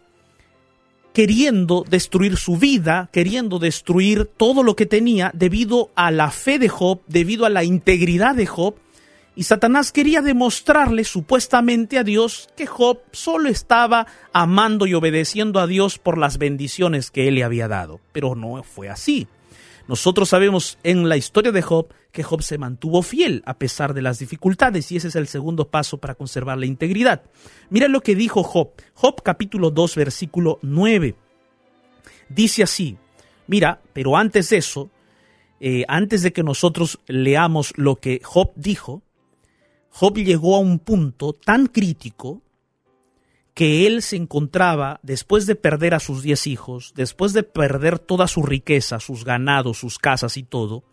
queriendo 1.13 1.85
destruir 1.89 2.37
su 2.37 2.59
vida, 2.59 3.09
queriendo 3.11 3.59
destruir 3.59 4.27
todo 4.27 4.63
lo 4.63 4.77
que 4.77 4.85
tenía 4.85 5.31
debido 5.35 5.91
a 5.95 6.11
la 6.11 6.31
fe 6.31 6.59
de 6.59 6.69
Job, 6.69 7.01
debido 7.07 7.47
a 7.47 7.51
la 7.51 7.65
integridad 7.65 8.35
de 8.35 8.47
Job, 8.47 8.77
y 9.35 9.43
Satanás 9.43 9.93
quería 9.93 10.23
demostrarle 10.23 11.05
supuestamente 11.05 11.99
a 11.99 12.05
Dios 12.05 12.49
que 12.57 12.67
Job 12.67 13.01
solo 13.13 13.51
estaba 13.51 14.07
amando 14.33 14.87
y 14.87 14.95
obedeciendo 14.95 15.61
a 15.61 15.67
Dios 15.67 15.99
por 15.99 16.17
las 16.17 16.39
bendiciones 16.39 17.11
que 17.11 17.29
él 17.29 17.35
le 17.35 17.45
había 17.45 17.69
dado. 17.69 18.01
Pero 18.13 18.35
no 18.35 18.63
fue 18.63 18.89
así. 18.89 19.29
Nosotros 19.89 20.29
sabemos 20.29 20.79
en 20.83 21.09
la 21.09 21.17
historia 21.17 21.53
de 21.53 21.63
Job 21.63 21.93
que 22.11 22.25
Job 22.25 22.43
se 22.43 22.59
mantuvo 22.59 23.03
fiel 23.03 23.43
a 23.47 23.59
pesar 23.59 23.95
de 23.95 24.03
las 24.03 24.19
dificultades 24.19 24.91
y 24.91 24.97
ese 24.97 25.09
es 25.09 25.17
el 25.17 25.29
segundo 25.29 25.69
paso 25.69 25.99
para 25.99 26.17
conservar 26.17 26.59
la 26.59 26.67
integridad. 26.67 27.23
Mira 27.71 27.87
lo 27.87 28.01
que 28.01 28.17
dijo 28.17 28.43
Job. 28.43 28.71
Job 28.95 29.23
capítulo 29.23 29.71
2 29.71 29.95
versículo 29.95 30.59
9. 30.63 31.15
Dice 32.29 32.65
así, 32.65 32.97
mira, 33.47 33.81
pero 33.93 34.17
antes 34.17 34.49
de 34.51 34.57
eso, 34.57 34.91
eh, 35.61 35.85
antes 35.87 36.23
de 36.23 36.33
que 36.33 36.43
nosotros 36.43 36.99
leamos 37.07 37.73
lo 37.77 37.97
que 37.97 38.21
Job 38.25 38.53
dijo, 38.57 39.03
Job 39.91 40.17
llegó 40.19 40.57
a 40.57 40.61
un 40.61 40.81
punto 40.81 41.33
tan 41.33 41.67
crítico 41.67 42.43
que 43.57 43.87
él 43.87 44.03
se 44.03 44.17
encontraba, 44.17 45.01
después 45.03 45.47
de 45.47 45.55
perder 45.55 45.95
a 45.95 45.99
sus 45.99 46.23
diez 46.23 46.47
hijos, 46.47 46.93
después 46.95 47.33
de 47.33 47.43
perder 47.43 47.99
toda 47.99 48.29
su 48.29 48.43
riqueza, 48.43 49.01
sus 49.01 49.25
ganados, 49.25 49.79
sus 49.79 49.99
casas 49.99 50.37
y 50.37 50.43
todo, 50.43 50.85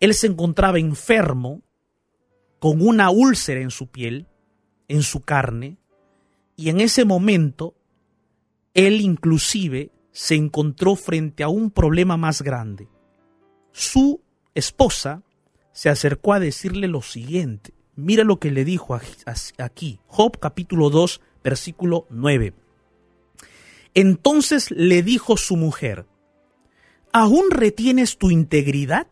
él 0.00 0.14
se 0.14 0.26
encontraba 0.26 0.80
enfermo, 0.80 1.62
con 2.58 2.82
una 2.82 3.10
úlcera 3.10 3.60
en 3.60 3.70
su 3.70 3.86
piel, 3.86 4.26
en 4.88 5.04
su 5.04 5.20
carne, 5.20 5.78
y 6.56 6.70
en 6.70 6.80
ese 6.80 7.04
momento, 7.04 7.76
él 8.74 9.00
inclusive 9.00 9.92
se 10.10 10.34
encontró 10.34 10.96
frente 10.96 11.44
a 11.44 11.48
un 11.48 11.70
problema 11.70 12.16
más 12.16 12.42
grande. 12.42 12.88
Su 13.70 14.20
esposa 14.56 15.22
se 15.70 15.88
acercó 15.88 16.32
a 16.32 16.40
decirle 16.40 16.88
lo 16.88 17.00
siguiente. 17.00 17.74
Mira 17.94 18.24
lo 18.24 18.40
que 18.40 18.50
le 18.50 18.64
dijo 18.64 18.98
aquí, 19.58 20.00
Job 20.08 20.40
capítulo 20.40 20.90
2, 20.90 21.20
versículo 21.42 22.06
9. 22.10 22.54
Entonces 23.94 24.70
le 24.70 25.02
dijo 25.02 25.36
su 25.36 25.56
mujer, 25.56 26.06
¿aún 27.12 27.50
retienes 27.50 28.18
tu 28.18 28.30
integridad? 28.30 29.06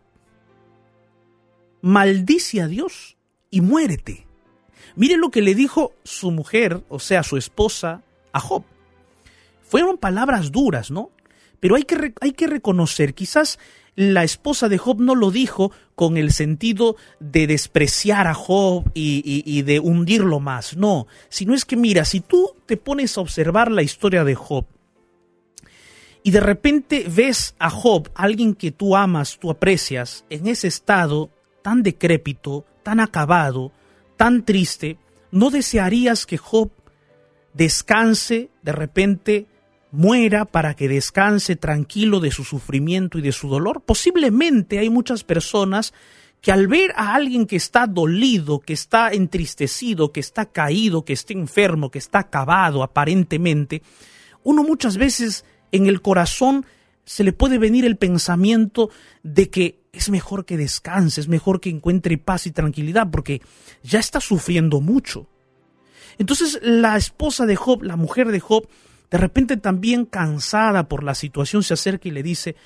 Maldice 1.81 2.61
a 2.61 2.69
Dios 2.69 3.17
y 3.51 3.61
muérete. 3.61 4.27
Mire 4.97 5.17
lo 5.17 5.31
que 5.31 5.43
le 5.43 5.55
dijo 5.55 5.93
su 6.05 6.31
mujer, 6.31 6.83
o 6.89 6.99
sea, 6.99 7.23
su 7.23 7.37
esposa, 7.37 8.03
a 8.33 8.41
Job. 8.41 8.65
Fueron 9.63 9.99
palabras 9.99 10.51
duras, 10.51 10.91
¿no? 10.91 11.11
Pero 11.61 11.77
hay 11.77 11.85
que, 11.85 12.15
hay 12.21 12.33
que 12.33 12.47
reconocer, 12.47 13.15
quizás 13.15 13.59
la 13.99 14.23
esposa 14.23 14.69
de 14.69 14.79
Job 14.79 15.01
no 15.01 15.17
lo 15.17 15.33
dijo 15.33 15.73
con 15.97 16.19
el 16.19 16.31
sentido 16.31 16.95
de 17.19 17.49
despreciar 17.49 18.29
a 18.29 18.35
Job 18.35 18.85
y, 18.95 19.63
de 19.63 19.81
hundirlo 19.81 20.39
más, 20.39 20.77
no, 20.77 21.09
sino 21.29 21.53
es 21.53 21.65
que 21.65 21.75
mira, 21.75 22.05
si 22.05 22.21
tú 22.21 22.55
te 22.65 22.77
pones 22.77 23.19
a 23.19 23.23
observar 23.23 23.73
la 23.73 23.83
historia 23.83 24.23
de 24.23 24.37
Job, 24.37 24.67
y 26.23 26.31
de 26.31 26.39
repente 26.39 27.07
ves 27.09 27.57
a 27.59 27.71
Job, 27.71 28.09
alguien 28.15 28.55
que 28.55 28.71
tú 28.71 28.95
amas, 28.95 29.37
tú 29.41 29.51
aprecias, 29.51 30.25
en 30.31 30.47
ese 30.47 30.69
estado 30.69 31.31
tan 31.63 31.83
decrépito, 31.83 32.65
tan 32.85 33.01
acabado, 33.01 33.73
tan 34.17 34.45
triste, 34.45 34.97
¿no 35.33 35.51
desearías 35.51 36.25
que 36.25 36.39
Job 36.39 36.71
descanse, 37.53 38.51
de 38.63 38.73
repente 38.73 39.47
muera 39.91 40.45
para 40.45 40.75
que 40.75 40.89
descanse 40.89 41.57
tranquilo 41.57 42.21
de 42.21 42.31
su 42.31 42.45
sufrimiento 42.45 43.19
y 43.19 43.23
de 43.23 43.33
su 43.33 43.49
dolor. 43.49 43.83
Posiblemente 43.83 44.79
hay 44.79 44.91
muchas 44.91 45.25
personas 45.25 45.95
que 46.41 46.53
al 46.53 46.69
ver 46.69 46.93
a 46.97 47.15
alguien 47.15 47.47
que 47.47 47.57
está 47.57 47.87
dolido, 47.87 48.61
que 48.61 48.73
está 48.73 49.11
entristecido, 49.13 50.13
que 50.13 50.21
está 50.21 50.47
caído, 50.47 51.05
que 51.05 51.13
está 51.13 51.33
enfermo, 51.33 51.91
que 51.91 51.99
está 51.99 52.21
acabado 52.21 52.83
aparentemente, 52.83 53.83
uno 54.45 54.63
muchas 54.63 54.97
veces 54.97 55.45
en 55.73 55.87
el 55.87 56.01
corazón 56.01 56.65
se 57.05 57.25
le 57.25 57.33
puede 57.33 57.59
venir 57.59 57.85
el 57.85 57.97
pensamiento 57.97 58.91
de 59.23 59.51
que 59.51 59.81
es 59.93 60.11
mejor 60.11 60.45
que 60.45 60.57
descanse, 60.57 61.21
es 61.21 61.29
mejor 61.29 61.61
que 61.61 61.71
encuentre 61.71 62.19
paz 62.19 62.47
y 62.47 62.53
tranquilidad, 62.53 63.11
porque 63.11 63.41
ya 63.83 63.99
está 63.99 64.21
sufriendo 64.21 64.81
mucho. 64.81 65.27
Entonces 66.19 66.61
la 66.63 66.97
esposa 66.97 67.47
de 67.47 67.57
Job, 67.57 67.83
la 67.83 67.97
mujer 67.97 68.31
de 68.31 68.41
Job, 68.41 68.69
de 69.11 69.19
repente 69.19 69.57
también 69.57 70.05
cansada 70.05 70.89
por 70.89 71.03
la 71.03 71.15
situación, 71.15 71.63
se 71.63 71.75
acerca 71.75 72.09
y 72.09 72.13
le 72.13 72.23
dice, 72.23 72.57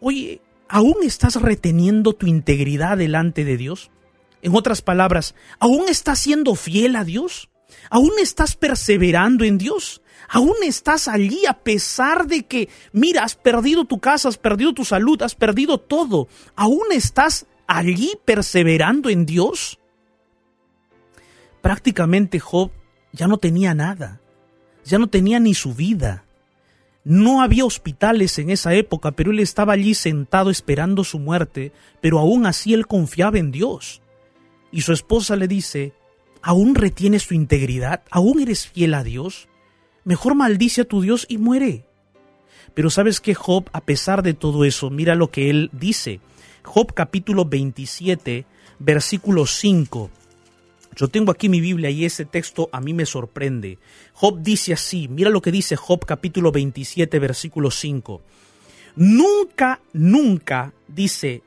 oye, 0.00 0.40
¿aún 0.68 0.96
estás 1.02 1.40
reteniendo 1.40 2.12
tu 2.12 2.26
integridad 2.26 2.98
delante 2.98 3.44
de 3.44 3.56
Dios? 3.56 3.90
En 4.42 4.54
otras 4.54 4.82
palabras, 4.82 5.34
¿aún 5.58 5.88
estás 5.88 6.20
siendo 6.20 6.54
fiel 6.54 6.94
a 6.96 7.04
Dios? 7.04 7.50
¿Aún 7.90 8.12
estás 8.20 8.56
perseverando 8.56 9.44
en 9.44 9.58
Dios? 9.58 10.02
¿Aún 10.28 10.54
estás 10.62 11.08
allí 11.08 11.46
a 11.46 11.54
pesar 11.54 12.26
de 12.26 12.44
que, 12.44 12.68
mira, 12.92 13.24
has 13.24 13.34
perdido 13.34 13.84
tu 13.84 13.98
casa, 13.98 14.28
has 14.28 14.38
perdido 14.38 14.74
tu 14.74 14.84
salud, 14.84 15.20
has 15.22 15.34
perdido 15.34 15.78
todo? 15.78 16.28
¿Aún 16.54 16.92
estás 16.92 17.46
allí 17.66 18.12
perseverando 18.24 19.08
en 19.08 19.26
Dios? 19.26 19.78
Prácticamente 21.60 22.38
Job 22.38 22.70
ya 23.12 23.26
no 23.26 23.38
tenía 23.38 23.74
nada, 23.74 24.20
ya 24.88 24.98
no 24.98 25.08
tenía 25.08 25.38
ni 25.38 25.54
su 25.54 25.74
vida. 25.74 26.24
No 27.04 27.42
había 27.42 27.64
hospitales 27.64 28.38
en 28.38 28.50
esa 28.50 28.74
época, 28.74 29.12
pero 29.12 29.30
él 29.30 29.38
estaba 29.38 29.74
allí 29.74 29.94
sentado 29.94 30.50
esperando 30.50 31.04
su 31.04 31.18
muerte, 31.18 31.72
pero 32.00 32.18
aún 32.18 32.46
así 32.46 32.74
él 32.74 32.86
confiaba 32.86 33.38
en 33.38 33.50
Dios. 33.50 34.02
Y 34.72 34.80
su 34.82 34.92
esposa 34.92 35.36
le 35.36 35.48
dice, 35.48 35.92
¿aún 36.42 36.74
retienes 36.74 37.26
tu 37.26 37.34
integridad? 37.34 38.02
¿Aún 38.10 38.40
eres 38.40 38.66
fiel 38.66 38.94
a 38.94 39.04
Dios? 39.04 39.48
Mejor 40.04 40.34
maldice 40.34 40.82
a 40.82 40.84
tu 40.84 41.00
Dios 41.02 41.26
y 41.28 41.38
muere. 41.38 41.84
Pero 42.74 42.90
sabes 42.90 43.20
que 43.20 43.34
Job, 43.34 43.68
a 43.72 43.80
pesar 43.82 44.22
de 44.22 44.34
todo 44.34 44.64
eso, 44.64 44.90
mira 44.90 45.14
lo 45.14 45.30
que 45.30 45.50
él 45.50 45.70
dice. 45.72 46.20
Job 46.62 46.92
capítulo 46.94 47.44
27, 47.44 48.44
versículo 48.78 49.46
5. 49.46 50.10
Yo 50.98 51.06
tengo 51.06 51.30
aquí 51.30 51.48
mi 51.48 51.60
Biblia 51.60 51.90
y 51.90 52.04
ese 52.04 52.24
texto 52.24 52.68
a 52.72 52.80
mí 52.80 52.92
me 52.92 53.06
sorprende. 53.06 53.78
Job 54.14 54.42
dice 54.42 54.72
así, 54.72 55.06
mira 55.06 55.30
lo 55.30 55.40
que 55.40 55.52
dice 55.52 55.76
Job 55.76 56.04
capítulo 56.04 56.50
27 56.50 57.20
versículo 57.20 57.70
5. 57.70 58.20
Nunca, 58.96 59.80
nunca, 59.92 60.72
dice, 60.88 61.44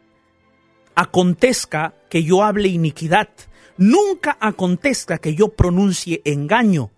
acontezca 0.96 1.94
que 2.10 2.24
yo 2.24 2.46
hable 2.46 2.70
iniquidad, 2.70 3.28
nunca 3.76 4.38
acontezca 4.40 5.18
que 5.18 5.36
yo 5.36 5.50
pronuncie 5.50 6.22
engaño. 6.24 6.90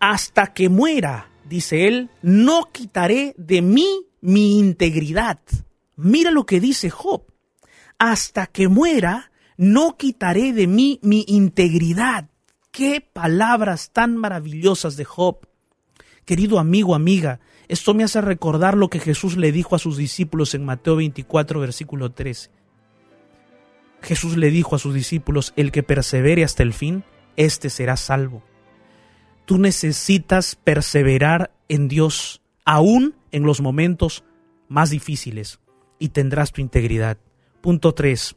Hasta 0.00 0.52
que 0.52 0.68
muera, 0.68 1.30
dice 1.44 1.86
él, 1.86 2.10
no 2.22 2.70
quitaré 2.72 3.36
de 3.38 3.62
mí 3.62 4.04
mi 4.20 4.58
integridad. 4.58 5.38
Mira 5.94 6.32
lo 6.32 6.44
que 6.44 6.58
dice 6.58 6.90
Job. 6.90 7.22
Hasta 8.00 8.48
que 8.48 8.66
muera, 8.66 9.30
no 9.56 9.96
quitaré 9.96 10.52
de 10.52 10.66
mí 10.66 11.00
mi 11.02 11.24
integridad. 11.28 12.28
Qué 12.70 13.00
palabras 13.00 13.90
tan 13.92 14.16
maravillosas 14.16 14.96
de 14.96 15.04
Job. 15.04 15.48
Querido 16.24 16.58
amigo, 16.58 16.94
amiga, 16.94 17.40
esto 17.68 17.94
me 17.94 18.04
hace 18.04 18.20
recordar 18.20 18.76
lo 18.76 18.90
que 18.90 19.00
Jesús 19.00 19.36
le 19.36 19.52
dijo 19.52 19.74
a 19.74 19.78
sus 19.78 19.96
discípulos 19.96 20.54
en 20.54 20.64
Mateo 20.64 20.96
24, 20.96 21.60
versículo 21.60 22.12
13. 22.12 22.50
Jesús 24.02 24.36
le 24.36 24.50
dijo 24.50 24.76
a 24.76 24.78
sus 24.78 24.94
discípulos, 24.94 25.52
el 25.56 25.72
que 25.72 25.82
persevere 25.82 26.44
hasta 26.44 26.62
el 26.62 26.74
fin, 26.74 27.02
éste 27.36 27.70
será 27.70 27.96
salvo. 27.96 28.42
Tú 29.46 29.58
necesitas 29.58 30.56
perseverar 30.56 31.52
en 31.68 31.88
Dios, 31.88 32.42
aún 32.64 33.14
en 33.32 33.44
los 33.44 33.60
momentos 33.60 34.24
más 34.68 34.90
difíciles, 34.90 35.60
y 35.98 36.10
tendrás 36.10 36.52
tu 36.52 36.60
integridad. 36.60 37.18
Punto 37.62 37.94
3. 37.94 38.36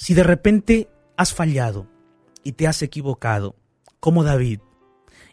Si 0.00 0.14
de 0.14 0.22
repente 0.22 0.88
has 1.18 1.34
fallado 1.34 1.86
y 2.42 2.52
te 2.52 2.66
has 2.66 2.80
equivocado, 2.80 3.54
como 4.00 4.24
David, 4.24 4.60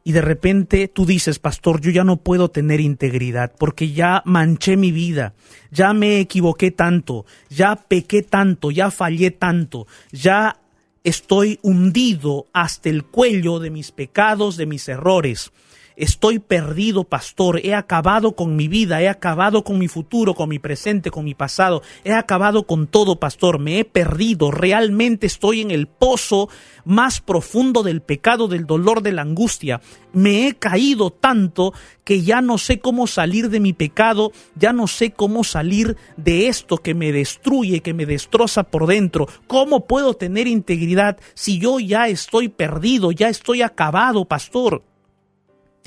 y 0.04 0.12
de 0.12 0.20
repente 0.20 0.90
tú 0.90 1.06
dices, 1.06 1.40
pastor, 1.40 1.80
yo 1.80 1.90
ya 1.90 2.04
no 2.04 2.18
puedo 2.18 2.52
tener 2.52 2.82
integridad 2.82 3.54
porque 3.58 3.94
ya 3.94 4.22
manché 4.26 4.76
mi 4.76 4.92
vida, 4.92 5.36
ya 5.72 5.94
me 5.94 6.20
equivoqué 6.20 6.72
tanto, 6.72 7.26
ya 7.50 7.78
pequé 7.78 8.24
tanto, 8.24 8.70
ya 8.70 8.92
fallé 8.92 9.32
tanto, 9.32 9.88
ya 10.12 10.60
estoy 11.06 11.60
hundido 11.62 12.48
hasta 12.52 12.90
el 12.90 13.06
cuello 13.06 13.60
de 13.60 13.70
mis 13.70 13.94
pecados, 13.94 14.58
de 14.58 14.66
mis 14.66 14.90
errores. 14.90 15.54
Estoy 15.98 16.38
perdido, 16.38 17.06
pastor. 17.06 17.60
He 17.64 17.74
acabado 17.74 18.34
con 18.34 18.56
mi 18.56 18.68
vida, 18.68 19.02
he 19.02 19.10
acabado 19.10 19.64
con 19.64 19.80
mi 19.80 19.88
futuro, 19.88 20.36
con 20.36 20.48
mi 20.48 20.60
presente, 20.60 21.10
con 21.10 21.26
mi 21.26 21.34
pasado. 21.34 21.82
He 22.04 22.14
acabado 22.14 22.68
con 22.68 22.86
todo, 22.86 23.20
pastor. 23.20 23.58
Me 23.58 23.80
he 23.80 23.84
perdido. 23.84 24.52
Realmente 24.52 25.26
estoy 25.26 25.62
en 25.62 25.72
el 25.72 25.88
pozo 25.88 26.50
más 26.86 27.20
profundo 27.20 27.82
del 27.82 28.02
pecado, 28.02 28.48
del 28.48 28.68
dolor, 28.68 29.02
de 29.02 29.12
la 29.12 29.24
angustia. 29.24 29.82
Me 30.14 30.48
he 30.48 30.54
caído 30.54 31.10
tanto 31.10 31.74
que 32.04 32.22
ya 32.22 32.42
no 32.42 32.60
sé 32.60 32.80
cómo 32.80 33.08
salir 33.08 33.50
de 33.50 33.60
mi 33.60 33.74
pecado, 33.74 34.32
ya 34.54 34.74
no 34.74 34.86
sé 34.86 35.14
cómo 35.14 35.44
salir 35.44 35.98
de 36.16 36.48
esto 36.48 36.78
que 36.78 36.94
me 36.94 37.12
destruye, 37.12 37.82
que 37.82 37.96
me 37.96 38.06
destroza 38.06 38.62
por 38.66 38.86
dentro. 38.86 39.28
¿Cómo 39.48 39.88
puedo 39.88 40.14
tener 40.14 40.46
integridad 40.46 41.18
si 41.34 41.58
yo 41.58 41.80
ya 41.80 42.08
estoy 42.08 42.50
perdido, 42.50 43.12
ya 43.12 43.30
estoy 43.30 43.64
acabado, 43.64 44.26
pastor? 44.26 44.84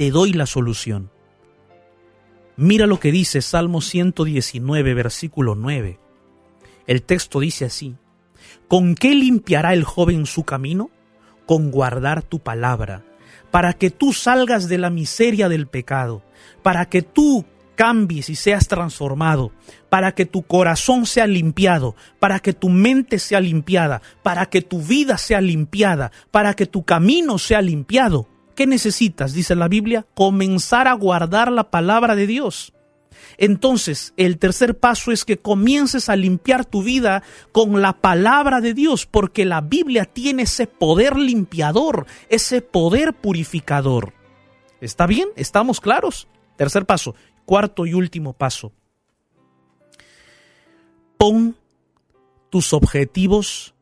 Te 0.00 0.10
doy 0.10 0.32
la 0.32 0.46
solución. 0.46 1.10
Mira 2.56 2.86
lo 2.86 2.98
que 2.98 3.12
dice 3.12 3.42
Salmo 3.42 3.82
119, 3.82 4.94
versículo 4.94 5.54
9. 5.54 6.00
El 6.86 7.02
texto 7.02 7.38
dice 7.38 7.66
así, 7.66 7.96
¿con 8.66 8.94
qué 8.94 9.14
limpiará 9.14 9.74
el 9.74 9.84
joven 9.84 10.24
su 10.24 10.44
camino? 10.44 10.88
Con 11.44 11.70
guardar 11.70 12.22
tu 12.22 12.38
palabra, 12.38 13.04
para 13.50 13.74
que 13.74 13.90
tú 13.90 14.14
salgas 14.14 14.70
de 14.70 14.78
la 14.78 14.88
miseria 14.88 15.50
del 15.50 15.66
pecado, 15.66 16.22
para 16.62 16.88
que 16.88 17.02
tú 17.02 17.44
cambies 17.74 18.30
y 18.30 18.36
seas 18.36 18.68
transformado, 18.68 19.52
para 19.90 20.12
que 20.12 20.24
tu 20.24 20.44
corazón 20.44 21.04
sea 21.04 21.26
limpiado, 21.26 21.94
para 22.18 22.38
que 22.38 22.54
tu 22.54 22.70
mente 22.70 23.18
sea 23.18 23.40
limpiada, 23.40 24.00
para 24.22 24.46
que 24.46 24.62
tu 24.62 24.80
vida 24.80 25.18
sea 25.18 25.42
limpiada, 25.42 26.10
para 26.30 26.54
que 26.54 26.64
tu 26.64 26.84
camino 26.84 27.36
sea 27.36 27.60
limpiado. 27.60 28.29
¿Qué 28.60 28.66
necesitas? 28.66 29.32
Dice 29.32 29.54
la 29.54 29.68
Biblia, 29.68 30.04
comenzar 30.12 30.86
a 30.86 30.92
guardar 30.92 31.50
la 31.50 31.70
palabra 31.70 32.14
de 32.14 32.26
Dios. 32.26 32.74
Entonces, 33.38 34.12
el 34.18 34.36
tercer 34.36 34.78
paso 34.78 35.12
es 35.12 35.24
que 35.24 35.38
comiences 35.38 36.10
a 36.10 36.16
limpiar 36.16 36.66
tu 36.66 36.82
vida 36.82 37.22
con 37.52 37.80
la 37.80 37.94
palabra 37.94 38.60
de 38.60 38.74
Dios, 38.74 39.06
porque 39.06 39.46
la 39.46 39.62
Biblia 39.62 40.04
tiene 40.04 40.42
ese 40.42 40.66
poder 40.66 41.16
limpiador, 41.16 42.04
ese 42.28 42.60
poder 42.60 43.14
purificador. 43.14 44.12
¿Está 44.82 45.06
bien? 45.06 45.30
¿Estamos 45.36 45.80
claros? 45.80 46.28
Tercer 46.58 46.84
paso. 46.84 47.14
Cuarto 47.46 47.86
y 47.86 47.94
último 47.94 48.34
paso. 48.34 48.72
Pon 51.16 51.56
tus 52.50 52.74
objetivos 52.74 53.74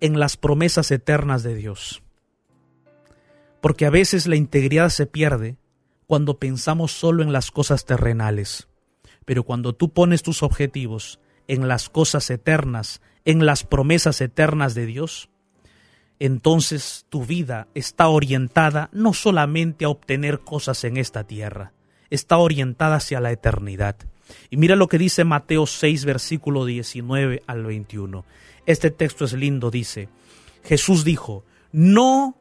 en 0.00 0.20
las 0.20 0.36
promesas 0.36 0.90
eternas 0.90 1.42
de 1.42 1.54
Dios 1.54 2.02
porque 3.60 3.86
a 3.86 3.90
veces 3.90 4.26
la 4.26 4.36
integridad 4.36 4.88
se 4.88 5.06
pierde 5.06 5.56
cuando 6.06 6.38
pensamos 6.38 6.92
solo 6.92 7.22
en 7.22 7.32
las 7.32 7.50
cosas 7.50 7.84
terrenales. 7.84 8.68
Pero 9.24 9.44
cuando 9.44 9.74
tú 9.74 9.92
pones 9.92 10.22
tus 10.22 10.42
objetivos 10.42 11.20
en 11.46 11.68
las 11.68 11.88
cosas 11.88 12.30
eternas, 12.30 13.00
en 13.24 13.46
las 13.46 13.64
promesas 13.64 14.20
eternas 14.20 14.74
de 14.74 14.86
Dios, 14.86 15.30
entonces 16.18 17.06
tu 17.08 17.24
vida 17.24 17.68
está 17.74 18.08
orientada 18.08 18.90
no 18.92 19.12
solamente 19.12 19.84
a 19.84 19.88
obtener 19.88 20.40
cosas 20.40 20.84
en 20.84 20.96
esta 20.96 21.24
tierra, 21.24 21.72
está 22.10 22.38
orientada 22.38 22.96
hacia 22.96 23.20
la 23.20 23.32
eternidad. 23.32 23.96
Y 24.50 24.56
mira 24.56 24.76
lo 24.76 24.88
que 24.88 24.98
dice 24.98 25.24
Mateo 25.24 25.66
6, 25.66 26.04
versículo 26.04 26.64
19 26.64 27.42
al 27.46 27.64
21. 27.64 28.24
Este 28.66 28.90
texto 28.90 29.24
es 29.24 29.32
lindo, 29.32 29.70
dice, 29.70 30.08
Jesús 30.62 31.04
dijo, 31.04 31.44
no 31.72 32.36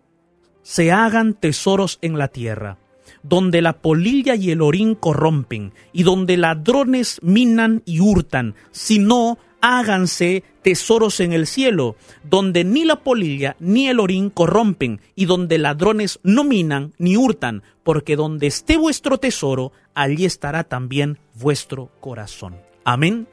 se 0.70 0.92
hagan 0.92 1.34
tesoros 1.34 1.98
en 2.04 2.20
la 2.20 2.28
tierra, 2.28 2.78
donde 3.24 3.64
la 3.64 3.82
polilla 3.82 4.36
y 4.36 4.52
el 4.52 4.62
orín 4.62 4.94
corrompen, 4.94 5.74
y 5.94 6.04
donde 6.04 6.38
ladrones 6.38 7.20
minan 7.24 7.82
y 7.88 8.02
hurtan, 8.02 8.54
sino 8.70 9.40
háganse 9.62 10.44
tesoros 10.62 11.22
en 11.22 11.34
el 11.34 11.48
cielo, 11.48 11.96
donde 12.24 12.66
ni 12.66 12.86
la 12.86 12.98
polilla 12.98 13.56
ni 13.60 13.88
el 13.88 14.00
orín 14.00 14.30
corrompen, 14.30 15.02
y 15.16 15.26
donde 15.26 15.58
ladrones 15.58 16.20
no 16.22 16.44
minan 16.44 16.94
ni 17.00 17.18
hurtan, 17.18 17.64
porque 17.82 18.16
donde 18.16 18.46
esté 18.46 18.78
vuestro 18.78 19.18
tesoro, 19.18 19.72
allí 19.96 20.26
estará 20.26 20.66
también 20.66 21.18
vuestro 21.34 21.90
corazón. 22.00 22.58
Amén. 22.84 23.28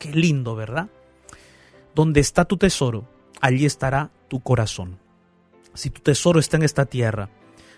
Qué 0.00 0.10
lindo, 0.10 0.56
¿verdad? 0.56 0.88
Donde 1.94 2.18
está 2.18 2.46
tu 2.46 2.56
tesoro, 2.56 3.04
allí 3.40 3.64
estará 3.64 4.10
tu 4.26 4.40
corazón. 4.40 4.98
Si 5.74 5.90
tu 5.90 6.00
tesoro 6.00 6.40
está 6.40 6.56
en 6.56 6.62
esta 6.62 6.86
tierra, 6.86 7.30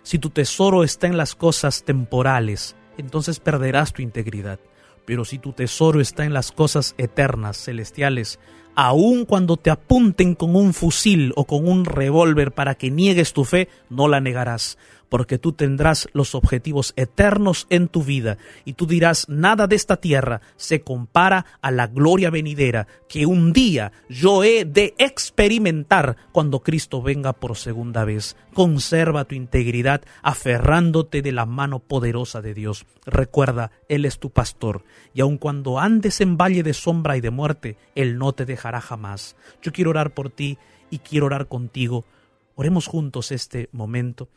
si 0.02 0.18
tu 0.18 0.30
tesoro 0.30 0.82
está 0.82 1.06
en 1.06 1.16
las 1.16 1.34
cosas 1.34 1.84
temporales, 1.84 2.76
entonces 2.98 3.40
perderás 3.40 3.92
tu 3.92 4.02
integridad. 4.02 4.58
Pero 5.04 5.24
si 5.24 5.38
tu 5.38 5.52
tesoro 5.52 6.00
está 6.00 6.24
en 6.24 6.32
las 6.32 6.52
cosas 6.52 6.94
eternas, 6.96 7.56
celestiales, 7.56 8.38
aun 8.74 9.24
cuando 9.24 9.56
te 9.56 9.70
apunten 9.70 10.34
con 10.34 10.56
un 10.56 10.74
fusil 10.74 11.32
o 11.36 11.44
con 11.44 11.68
un 11.68 11.84
revólver 11.84 12.52
para 12.52 12.74
que 12.74 12.90
niegues 12.90 13.32
tu 13.32 13.44
fe, 13.44 13.68
no 13.90 14.08
la 14.08 14.20
negarás, 14.20 14.78
porque 15.12 15.36
tú 15.36 15.52
tendrás 15.52 16.08
los 16.14 16.34
objetivos 16.34 16.94
eternos 16.96 17.66
en 17.68 17.88
tu 17.88 18.02
vida 18.02 18.38
y 18.64 18.72
tú 18.72 18.86
dirás, 18.86 19.28
nada 19.28 19.66
de 19.66 19.76
esta 19.76 19.98
tierra 19.98 20.40
se 20.56 20.80
compara 20.80 21.44
a 21.60 21.70
la 21.70 21.86
gloria 21.86 22.30
venidera 22.30 22.86
que 23.10 23.26
un 23.26 23.52
día 23.52 23.92
yo 24.08 24.42
he 24.42 24.64
de 24.64 24.94
experimentar 24.96 26.16
cuando 26.32 26.60
Cristo 26.60 27.02
venga 27.02 27.34
por 27.34 27.58
segunda 27.58 28.06
vez. 28.06 28.38
Conserva 28.54 29.26
tu 29.26 29.34
integridad 29.34 30.00
aferrándote 30.22 31.20
de 31.20 31.32
la 31.32 31.44
mano 31.44 31.80
poderosa 31.80 32.40
de 32.40 32.54
Dios. 32.54 32.86
Recuerda, 33.04 33.70
Él 33.90 34.06
es 34.06 34.18
tu 34.18 34.30
pastor 34.30 34.82
y 35.12 35.20
aun 35.20 35.36
cuando 35.36 35.78
andes 35.78 36.22
en 36.22 36.38
valle 36.38 36.62
de 36.62 36.72
sombra 36.72 37.18
y 37.18 37.20
de 37.20 37.30
muerte, 37.30 37.76
Él 37.94 38.16
no 38.16 38.32
te 38.32 38.46
dejará 38.46 38.80
jamás. 38.80 39.36
Yo 39.60 39.72
quiero 39.72 39.90
orar 39.90 40.14
por 40.14 40.30
ti 40.30 40.56
y 40.88 41.00
quiero 41.00 41.26
orar 41.26 41.48
contigo. 41.48 42.06
Oremos 42.54 42.86
juntos 42.86 43.30
este 43.30 43.68
momento 43.72 44.30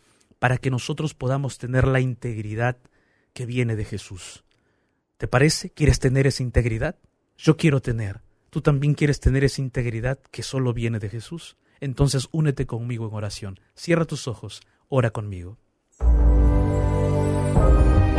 para 0.46 0.60
que 0.60 0.70
nosotros 0.70 1.16
podamos 1.16 1.58
tener 1.58 1.88
la 1.88 2.00
integridad 2.00 2.78
que 3.34 3.48
viene 3.48 3.76
de 3.76 3.84
Jesús. 3.84 4.44
¿Te 5.18 5.28
parece? 5.28 5.72
¿Quieres 5.72 5.98
tener 5.98 6.28
esa 6.28 6.44
integridad? 6.44 6.98
Yo 7.36 7.58
quiero 7.58 7.82
tener. 7.82 8.22
¿Tú 8.52 8.62
también 8.62 8.94
quieres 8.94 9.20
tener 9.20 9.44
esa 9.44 9.64
integridad 9.64 10.20
que 10.30 10.44
solo 10.44 10.72
viene 10.72 11.00
de 11.00 11.10
Jesús? 11.10 11.58
Entonces 11.80 12.28
únete 12.32 12.68
conmigo 12.68 13.08
en 13.08 13.16
oración. 13.16 13.60
Cierra 13.74 14.06
tus 14.06 14.28
ojos, 14.28 14.62
ora 14.88 15.10
conmigo. 15.10 15.58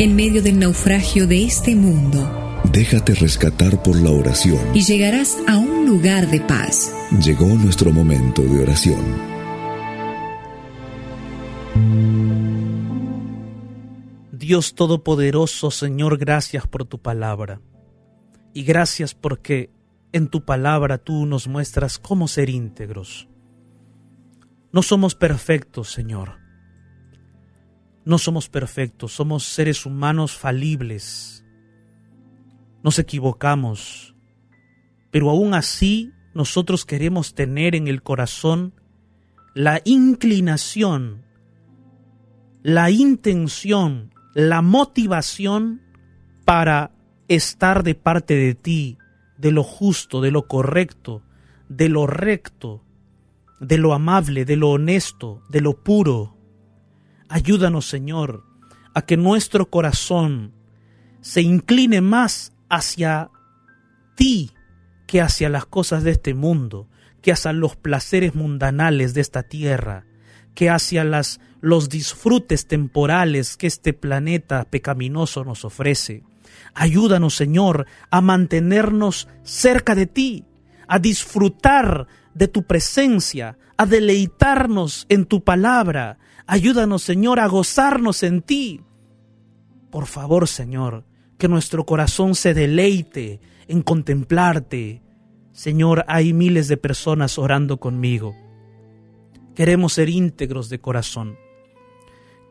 En 0.00 0.16
medio 0.16 0.42
del 0.42 0.58
naufragio 0.58 1.28
de 1.28 1.44
este 1.44 1.76
mundo, 1.76 2.60
déjate 2.72 3.14
rescatar 3.14 3.84
por 3.84 3.94
la 3.94 4.10
oración. 4.10 4.58
Y 4.74 4.82
llegarás 4.82 5.38
a 5.46 5.58
un 5.58 5.86
lugar 5.86 6.28
de 6.28 6.40
paz. 6.40 6.92
Llegó 7.24 7.46
nuestro 7.46 7.92
momento 7.92 8.42
de 8.42 8.64
oración. 8.64 9.35
Dios 14.46 14.76
Todopoderoso, 14.76 15.72
Señor, 15.72 16.18
gracias 16.18 16.68
por 16.68 16.84
tu 16.84 17.02
palabra. 17.02 17.60
Y 18.54 18.62
gracias 18.62 19.12
porque 19.12 19.70
en 20.12 20.28
tu 20.28 20.44
palabra 20.44 20.98
tú 20.98 21.26
nos 21.26 21.48
muestras 21.48 21.98
cómo 21.98 22.28
ser 22.28 22.48
íntegros. 22.48 23.28
No 24.72 24.82
somos 24.82 25.14
perfectos, 25.16 25.90
Señor. 25.90 26.38
No 28.04 28.18
somos 28.18 28.48
perfectos, 28.48 29.12
somos 29.12 29.42
seres 29.42 29.84
humanos 29.84 30.36
falibles. 30.36 31.44
Nos 32.84 33.00
equivocamos, 33.00 34.14
pero 35.10 35.28
aún 35.28 35.54
así 35.54 36.12
nosotros 36.34 36.86
queremos 36.86 37.34
tener 37.34 37.74
en 37.74 37.88
el 37.88 38.02
corazón 38.04 38.74
la 39.54 39.82
inclinación 39.84 41.25
la 42.66 42.90
intención, 42.90 44.12
la 44.34 44.60
motivación 44.60 45.82
para 46.44 46.90
estar 47.28 47.84
de 47.84 47.94
parte 47.94 48.34
de 48.34 48.56
ti, 48.56 48.98
de 49.38 49.52
lo 49.52 49.62
justo, 49.62 50.20
de 50.20 50.32
lo 50.32 50.48
correcto, 50.48 51.22
de 51.68 51.88
lo 51.88 52.08
recto, 52.08 52.82
de 53.60 53.78
lo 53.78 53.94
amable, 53.94 54.44
de 54.44 54.56
lo 54.56 54.70
honesto, 54.70 55.44
de 55.48 55.60
lo 55.60 55.84
puro. 55.84 56.36
Ayúdanos, 57.28 57.86
Señor, 57.86 58.42
a 58.94 59.02
que 59.02 59.16
nuestro 59.16 59.70
corazón 59.70 60.52
se 61.20 61.42
incline 61.42 62.00
más 62.00 62.52
hacia 62.68 63.30
ti 64.16 64.50
que 65.06 65.20
hacia 65.20 65.48
las 65.48 65.66
cosas 65.66 66.02
de 66.02 66.10
este 66.10 66.34
mundo, 66.34 66.88
que 67.22 67.30
hacia 67.30 67.52
los 67.52 67.76
placeres 67.76 68.34
mundanales 68.34 69.14
de 69.14 69.20
esta 69.20 69.44
tierra, 69.44 70.04
que 70.56 70.68
hacia 70.68 71.04
las, 71.04 71.38
los 71.60 71.88
disfrutes 71.88 72.66
temporales 72.66 73.56
que 73.56 73.66
este 73.66 73.92
planeta 73.92 74.64
pecaminoso 74.64 75.44
nos 75.44 75.64
ofrece. 75.64 76.22
Ayúdanos, 76.74 77.34
Señor, 77.34 77.86
a 78.10 78.20
mantenernos 78.20 79.28
cerca 79.42 79.94
de 79.94 80.06
ti, 80.06 80.44
a 80.88 80.98
disfrutar 80.98 82.06
de 82.34 82.48
tu 82.48 82.64
presencia, 82.64 83.58
a 83.76 83.86
deleitarnos 83.86 85.06
en 85.08 85.24
tu 85.24 85.42
palabra. 85.42 86.18
Ayúdanos, 86.46 87.02
Señor, 87.02 87.40
a 87.40 87.46
gozarnos 87.46 88.22
en 88.22 88.42
ti. 88.42 88.82
Por 89.90 90.06
favor, 90.06 90.48
Señor, 90.48 91.04
que 91.38 91.48
nuestro 91.48 91.86
corazón 91.86 92.34
se 92.34 92.54
deleite 92.54 93.40
en 93.68 93.82
contemplarte. 93.82 95.02
Señor, 95.52 96.04
hay 96.08 96.32
miles 96.32 96.68
de 96.68 96.76
personas 96.76 97.38
orando 97.38 97.78
conmigo 97.78 98.34
Queremos 99.56 99.94
ser 99.94 100.10
íntegros 100.10 100.68
de 100.68 100.80
corazón. 100.80 101.38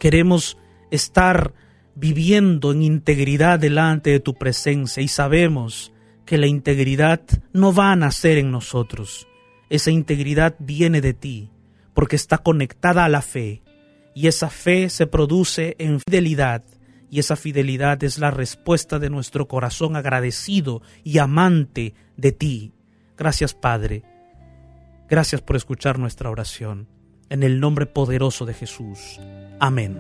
Queremos 0.06 0.56
estar 0.92 1.56
viviendo 1.96 2.72
en 2.72 2.84
integridad 2.84 3.58
delante 3.58 4.12
de 4.12 4.20
tu 4.20 4.36
presencia 4.36 5.02
y 5.02 5.08
sabemos 5.08 5.94
que 6.28 6.38
la 6.38 6.46
integridad 6.46 7.22
no 7.54 7.74
va 7.74 7.92
a 7.92 7.96
nacer 7.96 8.38
en 8.38 8.52
nosotros. 8.52 9.28
Esa 9.68 9.90
integridad 9.90 10.58
viene 10.60 11.02
de 11.02 11.16
ti, 11.16 11.50
porque 11.96 12.18
está 12.18 12.38
conectada 12.38 13.04
a 13.04 13.10
la 13.10 13.24
fe, 13.24 13.64
y 14.14 14.28
esa 14.28 14.52
fe 14.52 14.92
se 14.92 15.08
produce 15.08 15.76
en 15.80 16.00
fidelidad, 16.00 16.64
y 17.10 17.18
esa 17.18 17.36
fidelidad 17.36 18.04
es 18.04 18.20
la 18.20 18.30
respuesta 18.30 19.00
de 19.00 19.10
nuestro 19.10 19.48
corazón 19.48 19.96
agradecido 19.96 20.84
y 21.04 21.18
amante 21.18 21.96
de 22.16 22.32
ti. 22.32 22.74
Gracias 23.18 23.56
Padre. 23.56 24.04
Gracias 25.10 25.42
por 25.42 25.56
escuchar 25.56 25.98
nuestra 25.98 26.30
oración 26.30 26.88
en 27.30 27.42
el 27.42 27.60
nombre 27.60 27.88
poderoso 27.88 28.46
de 28.46 28.54
Jesús. 28.54 29.20
Amén. 29.60 29.96